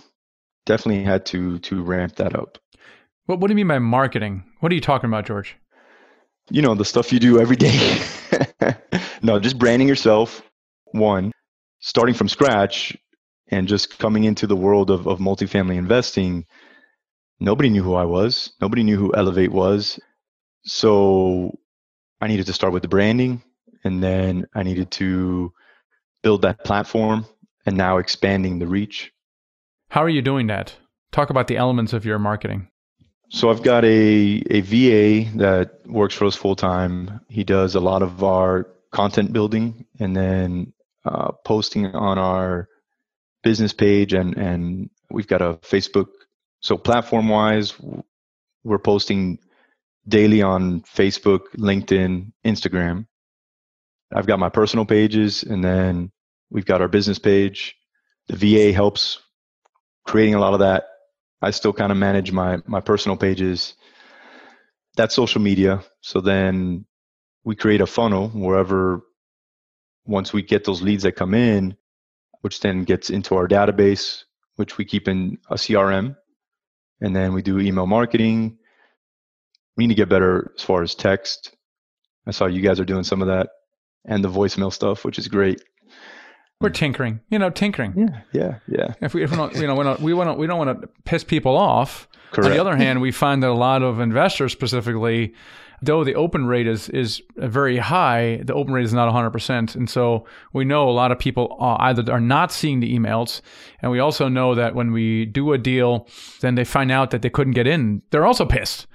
[0.64, 2.58] Definitely had to to ramp that up.
[3.26, 4.44] What What do you mean by marketing?
[4.60, 5.56] What are you talking about, George?
[6.50, 8.02] You know the stuff you do every day.
[9.22, 10.42] no, just branding yourself.
[10.86, 11.32] One,
[11.78, 12.96] starting from scratch,
[13.48, 16.46] and just coming into the world of of multifamily investing.
[17.38, 18.52] Nobody knew who I was.
[18.60, 19.98] Nobody knew who Elevate was.
[20.64, 21.58] So
[22.20, 23.42] I needed to start with the branding,
[23.84, 25.52] and then I needed to
[26.22, 27.26] build that platform,
[27.64, 29.12] and now expanding the reach.
[29.90, 30.74] How are you doing that?
[31.12, 32.69] Talk about the elements of your marketing.
[33.32, 37.20] So I've got a, a VA that works for us full time.
[37.28, 40.72] He does a lot of our content building and then
[41.04, 42.68] uh, posting on our
[43.44, 46.08] business page and and we've got a Facebook.
[46.60, 47.72] So platform wise,
[48.64, 49.38] we're posting
[50.08, 53.06] daily on Facebook, LinkedIn, Instagram.
[54.12, 56.10] I've got my personal pages and then
[56.50, 57.76] we've got our business page.
[58.26, 59.20] The VA helps
[60.04, 60.89] creating a lot of that.
[61.42, 63.74] I still kind of manage my my personal pages.
[64.96, 65.82] That's social media.
[66.00, 66.86] So then
[67.44, 69.02] we create a funnel wherever
[70.04, 71.76] once we get those leads that come in,
[72.40, 74.24] which then gets into our database,
[74.56, 76.16] which we keep in a CRM.
[77.00, 78.58] And then we do email marketing.
[79.76, 81.56] We need to get better as far as text.
[82.26, 83.48] I saw you guys are doing some of that
[84.04, 85.62] and the voicemail stuff, which is great.
[86.60, 87.94] We're tinkering, you know, tinkering.
[87.96, 88.94] Yeah, yeah, yeah.
[89.00, 90.82] If we, if we don't, you know, we don't, we want to, we don't want
[90.82, 92.06] to piss people off.
[92.32, 92.50] Correct.
[92.50, 95.32] On the other hand, we find that a lot of investors, specifically,
[95.80, 99.74] though the open rate is is very high, the open rate is not 100 percent,
[99.74, 103.40] and so we know a lot of people either are not seeing the emails,
[103.80, 106.06] and we also know that when we do a deal,
[106.40, 108.02] then they find out that they couldn't get in.
[108.10, 108.86] They're also pissed.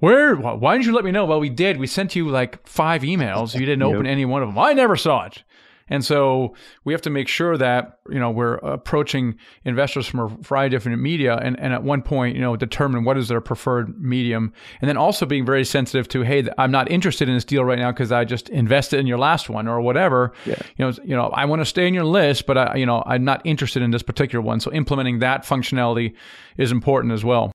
[0.00, 0.34] Where?
[0.34, 1.24] Why didn't you let me know?
[1.24, 1.76] Well, we did.
[1.76, 3.54] We sent you like five emails.
[3.54, 4.10] You didn't open yep.
[4.12, 4.58] any one of them.
[4.58, 5.44] I never saw it.
[5.92, 10.28] And so we have to make sure that, you know, we're approaching investors from a
[10.28, 13.42] variety of different media and, and at one point, you know, determine what is their
[13.42, 14.54] preferred medium.
[14.80, 17.78] And then also being very sensitive to, hey, I'm not interested in this deal right
[17.78, 20.32] now because I just invested in your last one or whatever.
[20.46, 20.54] Yeah.
[20.78, 23.02] You know, you know, I want to stay in your list, but I, you know,
[23.04, 24.60] I'm not interested in this particular one.
[24.60, 26.14] So implementing that functionality
[26.56, 27.52] is important as well.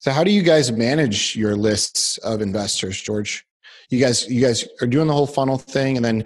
[0.00, 3.44] So how do you guys manage your lists of investors, George?
[3.90, 6.24] You guys, you guys are doing the whole funnel thing, and then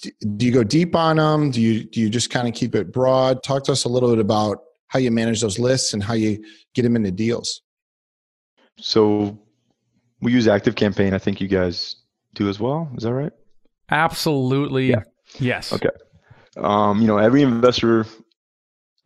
[0.00, 1.50] do you go deep on them?
[1.50, 3.42] Do you do you just kind of keep it broad?
[3.42, 4.58] Talk to us a little bit about
[4.88, 6.42] how you manage those lists and how you
[6.74, 7.62] get them into deals.
[8.78, 9.38] So
[10.20, 11.14] we use Active Campaign.
[11.14, 11.96] I think you guys
[12.34, 12.90] do as well.
[12.96, 13.32] Is that right?
[13.90, 14.90] Absolutely.
[14.90, 15.02] Yeah.
[15.38, 15.72] Yes.
[15.72, 15.88] Okay.
[16.56, 18.06] Um, you know, every investor,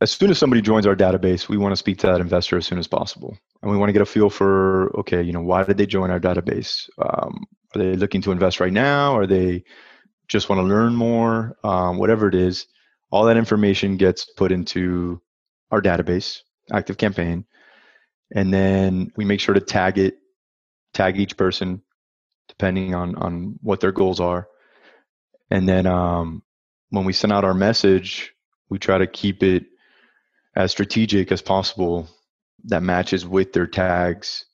[0.01, 2.67] as soon as somebody joins our database, we want to speak to that investor as
[2.67, 5.65] soon as possible, and we want to get a feel for okay, you know, why
[5.65, 6.89] did they join our database?
[6.99, 9.17] Um, are they looking to invest right now?
[9.17, 9.65] Are they
[10.33, 12.67] just want to learn more, um, whatever it is,
[13.11, 15.21] all that information gets put into
[15.71, 16.39] our database,
[16.73, 17.45] Active Campaign,
[18.35, 20.17] and then we make sure to tag it,
[20.95, 21.83] tag each person,
[22.49, 24.49] depending on on what their goals are,
[25.51, 26.43] and then um,
[26.89, 28.33] when we send out our message,
[28.71, 29.67] we try to keep it
[30.57, 32.09] as strategic as possible
[32.65, 34.47] that matches with their tags.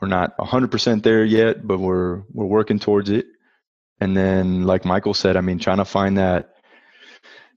[0.00, 3.26] We're not 100% there yet, but we're we're working towards it.
[4.00, 6.54] And then, like Michael said, I mean, trying to find that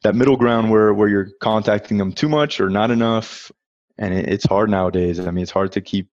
[0.04, 3.52] that middle ground where where you're contacting them too much or not enough,
[3.98, 5.20] and it, it's hard nowadays.
[5.20, 6.10] I mean, it's hard to keep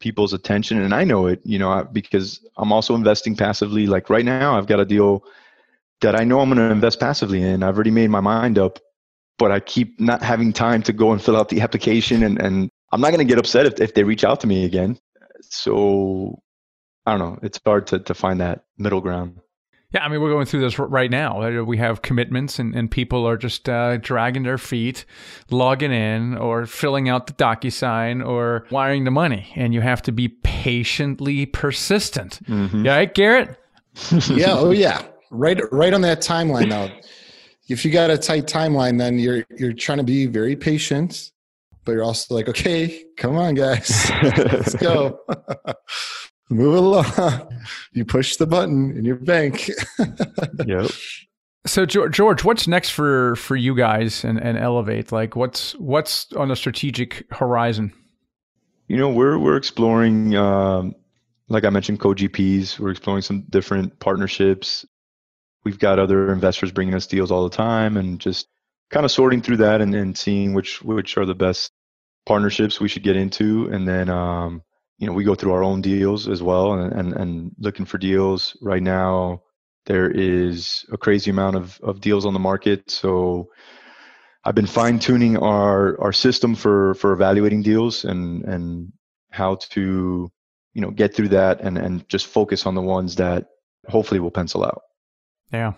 [0.00, 3.86] people's attention, and I know it, you know, because I'm also investing passively.
[3.86, 5.24] Like right now, I've got a deal
[6.02, 7.62] that I know I'm going to invest passively in.
[7.62, 8.78] I've already made my mind up,
[9.38, 12.70] but I keep not having time to go and fill out the application, and and
[12.92, 14.98] I'm not going to get upset if if they reach out to me again.
[15.40, 16.42] So
[17.06, 17.38] I don't know.
[17.42, 19.40] It's hard to to find that middle ground.
[19.96, 21.62] Yeah, I mean, we're going through this right now.
[21.62, 25.06] We have commitments, and, and people are just uh, dragging their feet,
[25.50, 29.50] logging in, or filling out the DocuSign, or wiring the money.
[29.56, 32.40] And you have to be patiently persistent.
[32.44, 32.84] Mm-hmm.
[32.84, 33.58] Yeah, right, Garrett?
[34.28, 35.02] yeah, oh, yeah.
[35.30, 36.90] Right, right on that timeline now.
[37.70, 41.32] If you got a tight timeline, then you're you're trying to be very patient,
[41.86, 45.20] but you're also like, okay, come on, guys, let's go
[46.50, 47.52] move along.
[47.92, 49.70] You push the button in your bank.
[50.66, 50.90] yep.
[51.66, 55.10] So George, what's next for for you guys and, and Elevate?
[55.10, 57.92] Like, what's what's on the strategic horizon?
[58.86, 60.94] You know, we're we're exploring um,
[61.48, 62.78] like I mentioned, co-GPs.
[62.78, 64.84] We're exploring some different partnerships.
[65.64, 68.48] We've got other investors bringing us deals all the time, and just
[68.90, 71.72] kind of sorting through that and, and seeing which which are the best
[72.24, 74.62] partnerships we should get into, and then um,
[74.98, 77.98] you know we go through our own deals as well, and, and and looking for
[77.98, 79.42] deals right now.
[79.86, 83.50] There is a crazy amount of, of deals on the market, so
[84.44, 88.92] I've been fine tuning our our system for for evaluating deals and and
[89.30, 90.30] how to
[90.72, 93.46] you know get through that and and just focus on the ones that
[93.88, 94.82] hopefully will pencil out.
[95.52, 95.74] Yeah.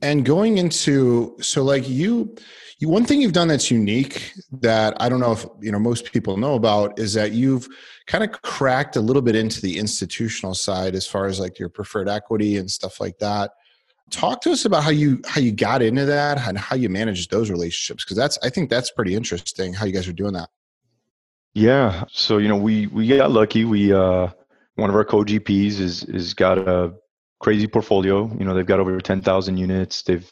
[0.00, 2.36] And going into so like you
[2.78, 6.12] you one thing you've done that's unique that I don't know if you know most
[6.12, 7.68] people know about is that you've
[8.06, 11.68] kind of cracked a little bit into the institutional side as far as like your
[11.68, 13.50] preferred equity and stuff like that.
[14.10, 17.30] Talk to us about how you how you got into that and how you managed
[17.30, 20.48] those relationships because that's i think that's pretty interesting how you guys are doing that.
[21.54, 23.64] Yeah so you know we we got lucky.
[23.64, 24.28] We uh
[24.76, 26.94] one of our co-gps is is got a
[27.40, 30.30] crazy portfolio you know they've got over 10,000 units they've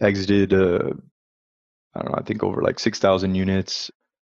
[0.00, 0.90] exited uh
[1.94, 3.90] i don't know i think over like 6,000 units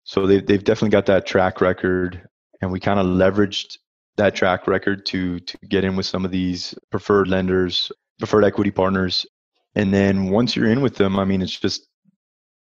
[0.04, 2.26] so they they've definitely got that track record
[2.60, 3.78] and we kind of leveraged
[4.16, 7.90] that track record to to get in with some of these preferred lenders
[8.22, 9.26] preferred equity partners.
[9.74, 11.88] And then once you're in with them, I mean, it's just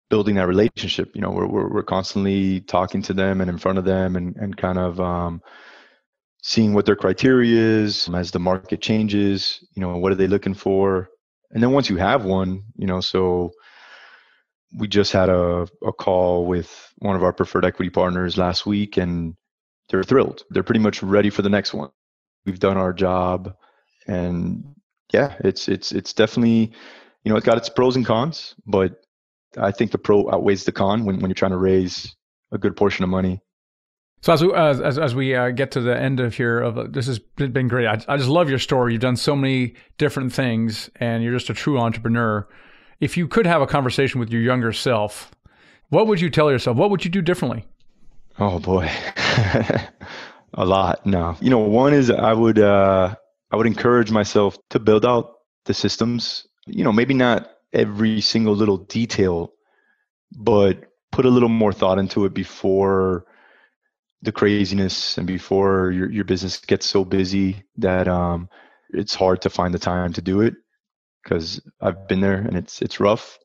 [0.09, 1.15] building that relationship.
[1.15, 4.35] You know, we're, we're, we're constantly talking to them and in front of them and,
[4.37, 5.43] and kind of um,
[6.43, 9.65] seeing what their criteria is um, as the market changes.
[9.75, 11.09] You know, what are they looking for?
[11.51, 13.51] And then once you have one, you know, so
[14.77, 18.97] we just had a, a call with one of our preferred equity partners last week
[18.97, 19.35] and
[19.89, 20.45] they're thrilled.
[20.51, 21.91] They're pretty much ready for the next one.
[22.47, 23.55] We've done our job
[24.07, 24.65] and
[25.13, 26.73] yeah, it's it's it's definitely,
[27.25, 29.03] you know, it's got its pros and cons, but
[29.59, 32.15] I think the pro outweighs the con when, when you're trying to raise
[32.53, 33.41] a good portion of money.
[34.23, 36.77] So as we, uh, as, as we uh, get to the end of here, of
[36.77, 37.87] uh, this has been great.
[37.87, 38.93] I, I just love your story.
[38.93, 42.47] You've done so many different things, and you're just a true entrepreneur.
[43.01, 45.31] If you could have a conversation with your younger self,
[45.89, 46.77] what would you tell yourself?
[46.77, 47.65] What would you do differently?
[48.39, 48.91] Oh boy,
[50.55, 51.05] a lot.
[51.07, 53.15] No, you know, one is I would uh,
[53.51, 55.33] I would encourage myself to build out
[55.65, 56.47] the systems.
[56.67, 59.53] You know, maybe not every single little detail,
[60.37, 63.25] but put a little more thought into it before
[64.23, 68.49] the craziness and before your your business gets so busy that um,
[68.91, 70.55] it's hard to find the time to do it.
[71.23, 73.39] Because I've been there and it's it's rough.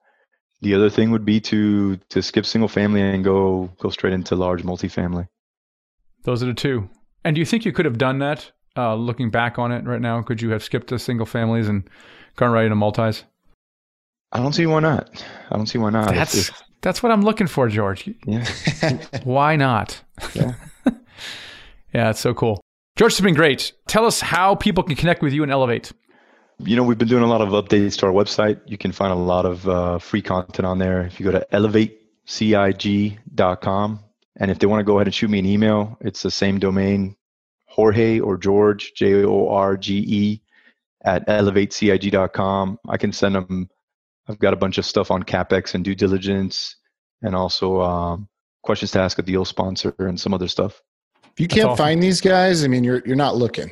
[0.62, 4.36] The other thing would be to to skip single family and go go straight into
[4.36, 5.28] large multifamily.
[6.24, 6.90] Those are the two.
[7.24, 10.02] And do you think you could have done that uh, looking back on it right
[10.02, 11.90] now, could you have skipped the single families and
[12.36, 13.24] gone right into multis?
[14.32, 15.24] I don't see why not.
[15.50, 16.14] I don't see why not.
[16.14, 18.08] That's if, if, that's what I'm looking for, George.
[18.28, 18.48] Yeah.
[19.24, 20.00] why not?
[20.36, 20.54] Yeah.
[21.94, 22.62] yeah, it's so cool.
[22.96, 23.72] George, it's been great.
[23.88, 25.92] Tell us how people can connect with you and Elevate.
[26.60, 28.60] You know, we've been doing a lot of updates to our website.
[28.68, 31.02] You can find a lot of uh, free content on there.
[31.02, 34.00] If you go to elevatecig.com,
[34.38, 36.60] and if they want to go ahead and shoot me an email, it's the same
[36.60, 37.16] domain,
[37.66, 40.40] Jorge or George, J O R G E,
[41.04, 42.78] at elevatecig.com.
[42.88, 43.72] I can send them.
[44.28, 46.76] I've got a bunch of stuff on capex and due diligence,
[47.22, 48.28] and also um,
[48.64, 50.82] questions to ask a deal sponsor and some other stuff.
[51.24, 51.78] If you can't awesome.
[51.78, 53.72] find these guys, I mean, you're you're not looking.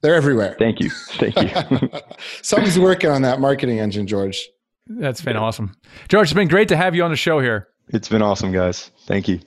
[0.00, 0.54] They're everywhere.
[0.58, 0.90] Thank you.
[0.90, 1.90] Thank you.
[2.42, 4.48] Something's working on that marketing engine, George.
[4.86, 5.74] That's been awesome.
[6.08, 7.68] George, it's been great to have you on the show here.
[7.88, 8.90] It's been awesome, guys.
[9.06, 9.40] Thank you.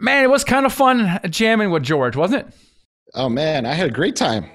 [0.00, 2.54] Man, it was kind of fun jamming with George, wasn't it?
[3.14, 4.50] Oh man, I had a great time.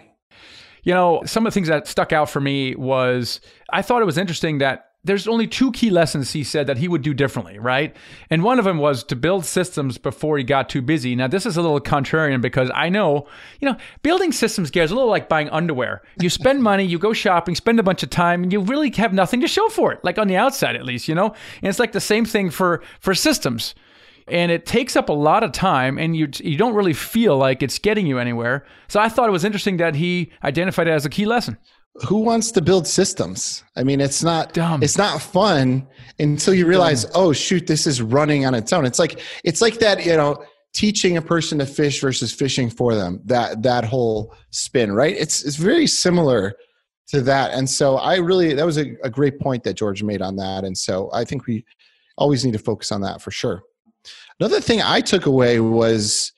[0.83, 3.39] You know, some of the things that stuck out for me was
[3.71, 6.87] I thought it was interesting that there's only two key lessons he said that he
[6.87, 7.93] would do differently, right?
[8.29, 11.13] And one of them was to build systems before he got too busy.
[11.15, 13.27] Now, this is a little contrarian because I know,
[13.59, 16.03] you know, building systems gear is a little like buying underwear.
[16.21, 19.13] You spend money, you go shopping, spend a bunch of time, and you really have
[19.13, 21.27] nothing to show for it, like on the outside at least, you know?
[21.61, 23.75] And it's like the same thing for for systems
[24.27, 27.63] and it takes up a lot of time and you you don't really feel like
[27.63, 28.65] it's getting you anywhere.
[28.87, 31.57] So I thought it was interesting that he identified it as a key lesson.
[32.07, 33.63] Who wants to build systems?
[33.77, 34.81] I mean, it's not Dumb.
[34.81, 35.87] it's not fun
[36.19, 37.11] until you realize, Dumb.
[37.15, 38.85] oh shoot, this is running on its own.
[38.85, 40.43] It's like it's like that, you know,
[40.73, 43.21] teaching a person to fish versus fishing for them.
[43.25, 45.15] That that whole spin, right?
[45.15, 46.55] It's it's very similar
[47.09, 47.53] to that.
[47.53, 50.63] And so I really that was a, a great point that George made on that.
[50.63, 51.63] And so I think we
[52.17, 53.61] always need to focus on that for sure.
[54.39, 56.31] Another thing I took away was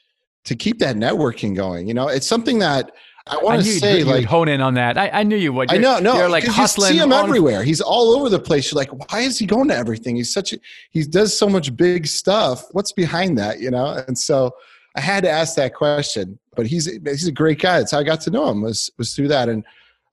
[0.45, 1.87] to keep that networking going.
[1.87, 2.91] You know, it's something that
[3.27, 4.97] I want to say, you'd, like, hone in on that.
[4.97, 5.71] I, I knew you would.
[5.71, 6.93] You're, I know, no, you're like hustling.
[6.93, 7.63] You see him everywhere.
[7.63, 8.71] He's all over the place.
[8.71, 10.15] You're like, why is he going to everything?
[10.15, 10.59] He's such a,
[10.91, 12.65] he does so much big stuff.
[12.71, 13.59] What's behind that?
[13.59, 14.55] You know, and so
[14.95, 16.37] I had to ask that question.
[16.55, 17.79] but he's he's a great guy.
[17.79, 19.49] That's how I got to know him was was through that.
[19.49, 19.63] And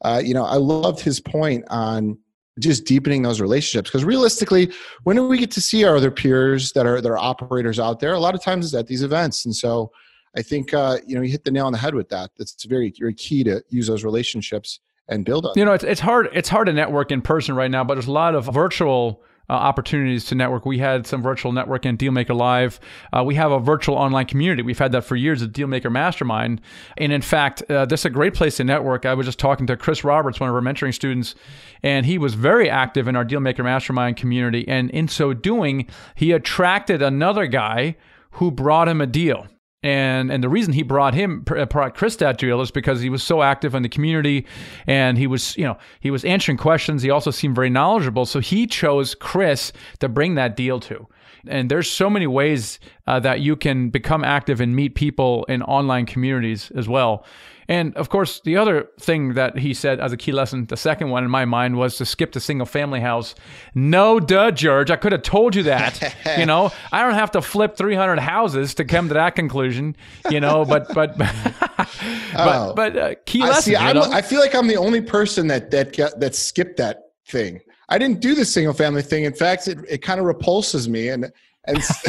[0.03, 2.19] uh, you know, I loved his point on
[2.63, 3.91] just deepening those relationships.
[3.91, 7.19] Because realistically when do we get to see our other peers that are that are
[7.19, 8.15] operators out there?
[8.15, 9.45] A lot of times it's at these events.
[9.45, 9.91] And so
[10.35, 12.31] i think uh, you know you hit the nail on the head with that.
[12.39, 16.01] That's very very key to use those relationships and build on you know it's, it's
[16.01, 19.23] hard it's hard to network in person right now but there's a lot of virtual
[19.49, 20.65] uh, opportunities to network.
[20.65, 22.81] We had some virtual network in Dealmaker Live.
[23.13, 24.63] Uh, we have a virtual online community.
[24.63, 26.61] We've had that for years, the Dealmaker Mastermind.
[26.97, 29.07] And in fact, uh, this is a great place to network.
[29.07, 31.35] I was just talking to Chris Roberts, one of our mentoring students,
[31.83, 34.67] and he was very active in our Dealmaker Mastermind community.
[34.69, 37.97] And in so doing, he attracted another guy
[38.33, 39.47] who brought him a deal.
[39.83, 43.11] And and the reason he brought him uh, brought Chris that deal is because he
[43.11, 44.47] was so active in the community,
[44.87, 47.03] and he was you know he was answering questions.
[47.03, 51.09] He also seemed very knowledgeable, so he chose Chris to bring that deal to.
[51.49, 52.79] And there's so many ways
[53.09, 57.25] uh, that you can become active and meet people in online communities as well.
[57.73, 61.09] And of course, the other thing that he said as a key lesson, the second
[61.09, 63.35] one in my mind was to skip the single family house.
[63.75, 64.91] No, duh, George.
[64.91, 66.15] I could have told you that.
[66.39, 69.97] you know, I don't have to flip 300 houses to come to that conclusion.
[70.29, 71.89] You know, but but but
[72.37, 72.75] oh.
[72.77, 73.63] but uh, key lesson.
[73.63, 74.03] See, you know?
[74.03, 77.63] I feel like I'm the only person that that that skipped that thing.
[77.89, 79.25] I didn't do the single family thing.
[79.25, 81.09] In fact, it, it kind of repulses me.
[81.09, 81.33] And
[81.67, 81.79] and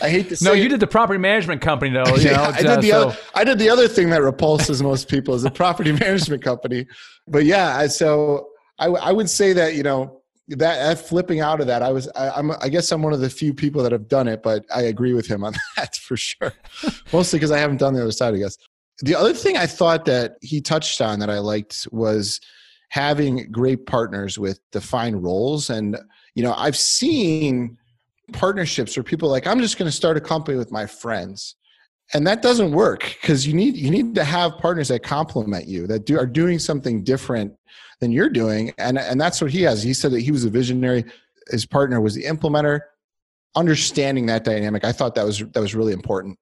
[0.00, 0.48] I hate to say.
[0.48, 2.16] No, you did the property management company though.
[2.16, 3.08] You yeah, know, I did uh, the so.
[3.08, 3.18] other.
[3.34, 6.86] I did the other thing that repulses most people is the property management company.
[7.28, 8.48] But yeah, so
[8.78, 12.08] I, I would say that you know that, that flipping out of that, I was.
[12.16, 14.64] I, am I guess I'm one of the few people that have done it, but
[14.74, 16.52] I agree with him on that for sure.
[17.12, 18.34] Mostly because I haven't done the other side.
[18.34, 18.56] I guess.
[19.00, 22.40] The other thing I thought that he touched on that I liked was
[22.90, 25.98] having great partners with defined roles and
[26.36, 27.76] you know i've seen
[28.32, 31.56] partnerships where people like i'm just going to start a company with my friends.
[32.12, 35.86] And that doesn't work because you need you need to have partners that complement you
[35.86, 37.54] that do are doing something different
[38.00, 38.74] than you're doing.
[38.76, 39.82] And and that's what he has.
[39.82, 41.04] He said that he was a visionary.
[41.48, 42.80] His partner was the implementer.
[43.56, 46.36] Understanding that dynamic i thought that was that was really important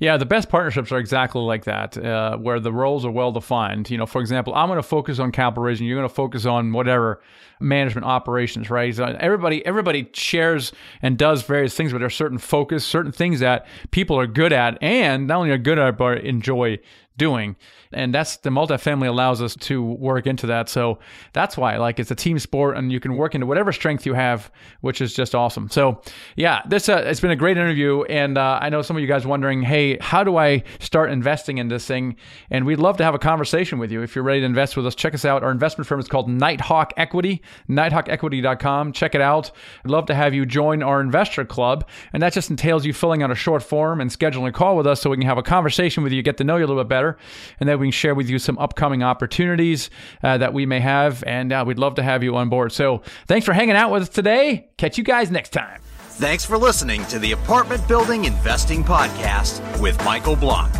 [0.00, 3.90] yeah, the best partnerships are exactly like that, uh, where the roles are well defined.
[3.90, 5.86] You know, for example, I'm going to focus on capital raising.
[5.86, 7.20] You're going to focus on whatever
[7.60, 8.94] management operations, right?
[8.94, 10.72] So everybody, everybody shares
[11.02, 14.82] and does various things, but there's certain focus, certain things that people are good at,
[14.82, 16.78] and not only are good at, but enjoy
[17.18, 17.54] doing.
[17.92, 20.68] And that's the multifamily allows us to work into that.
[20.68, 21.00] So
[21.32, 24.14] that's why, like, it's a team sport and you can work into whatever strength you
[24.14, 25.68] have, which is just awesome.
[25.70, 26.00] So,
[26.36, 28.02] yeah, this uh, it's been a great interview.
[28.04, 31.58] And uh, I know some of you guys wondering, hey, how do I start investing
[31.58, 32.16] in this thing?
[32.50, 34.02] And we'd love to have a conversation with you.
[34.02, 35.42] If you're ready to invest with us, check us out.
[35.42, 38.92] Our investment firm is called Nighthawk Equity, nighthawkequity.com.
[38.92, 39.50] Check it out.
[39.84, 41.88] I'd love to have you join our investor club.
[42.12, 44.86] And that just entails you filling out a short form and scheduling a call with
[44.86, 46.84] us so we can have a conversation with you, get to know you a little
[46.84, 47.18] bit better.
[47.58, 49.90] And then we can share with you some upcoming opportunities
[50.22, 51.24] uh, that we may have.
[51.26, 52.72] And uh, we'd love to have you on board.
[52.72, 54.68] So thanks for hanging out with us today.
[54.76, 55.80] Catch you guys next time.
[56.20, 60.72] Thanks for listening to the Apartment Building Investing Podcast with Michael Blank.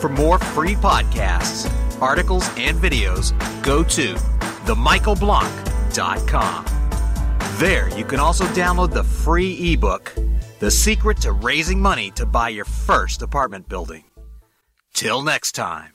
[0.00, 1.68] For more free podcasts,
[2.00, 4.14] articles, and videos, go to
[4.64, 6.64] themichaelblank.com.
[7.58, 10.12] There, you can also download the free ebook,
[10.58, 14.04] The Secret to Raising Money to Buy Your First Apartment Building.
[14.94, 15.92] Till next time.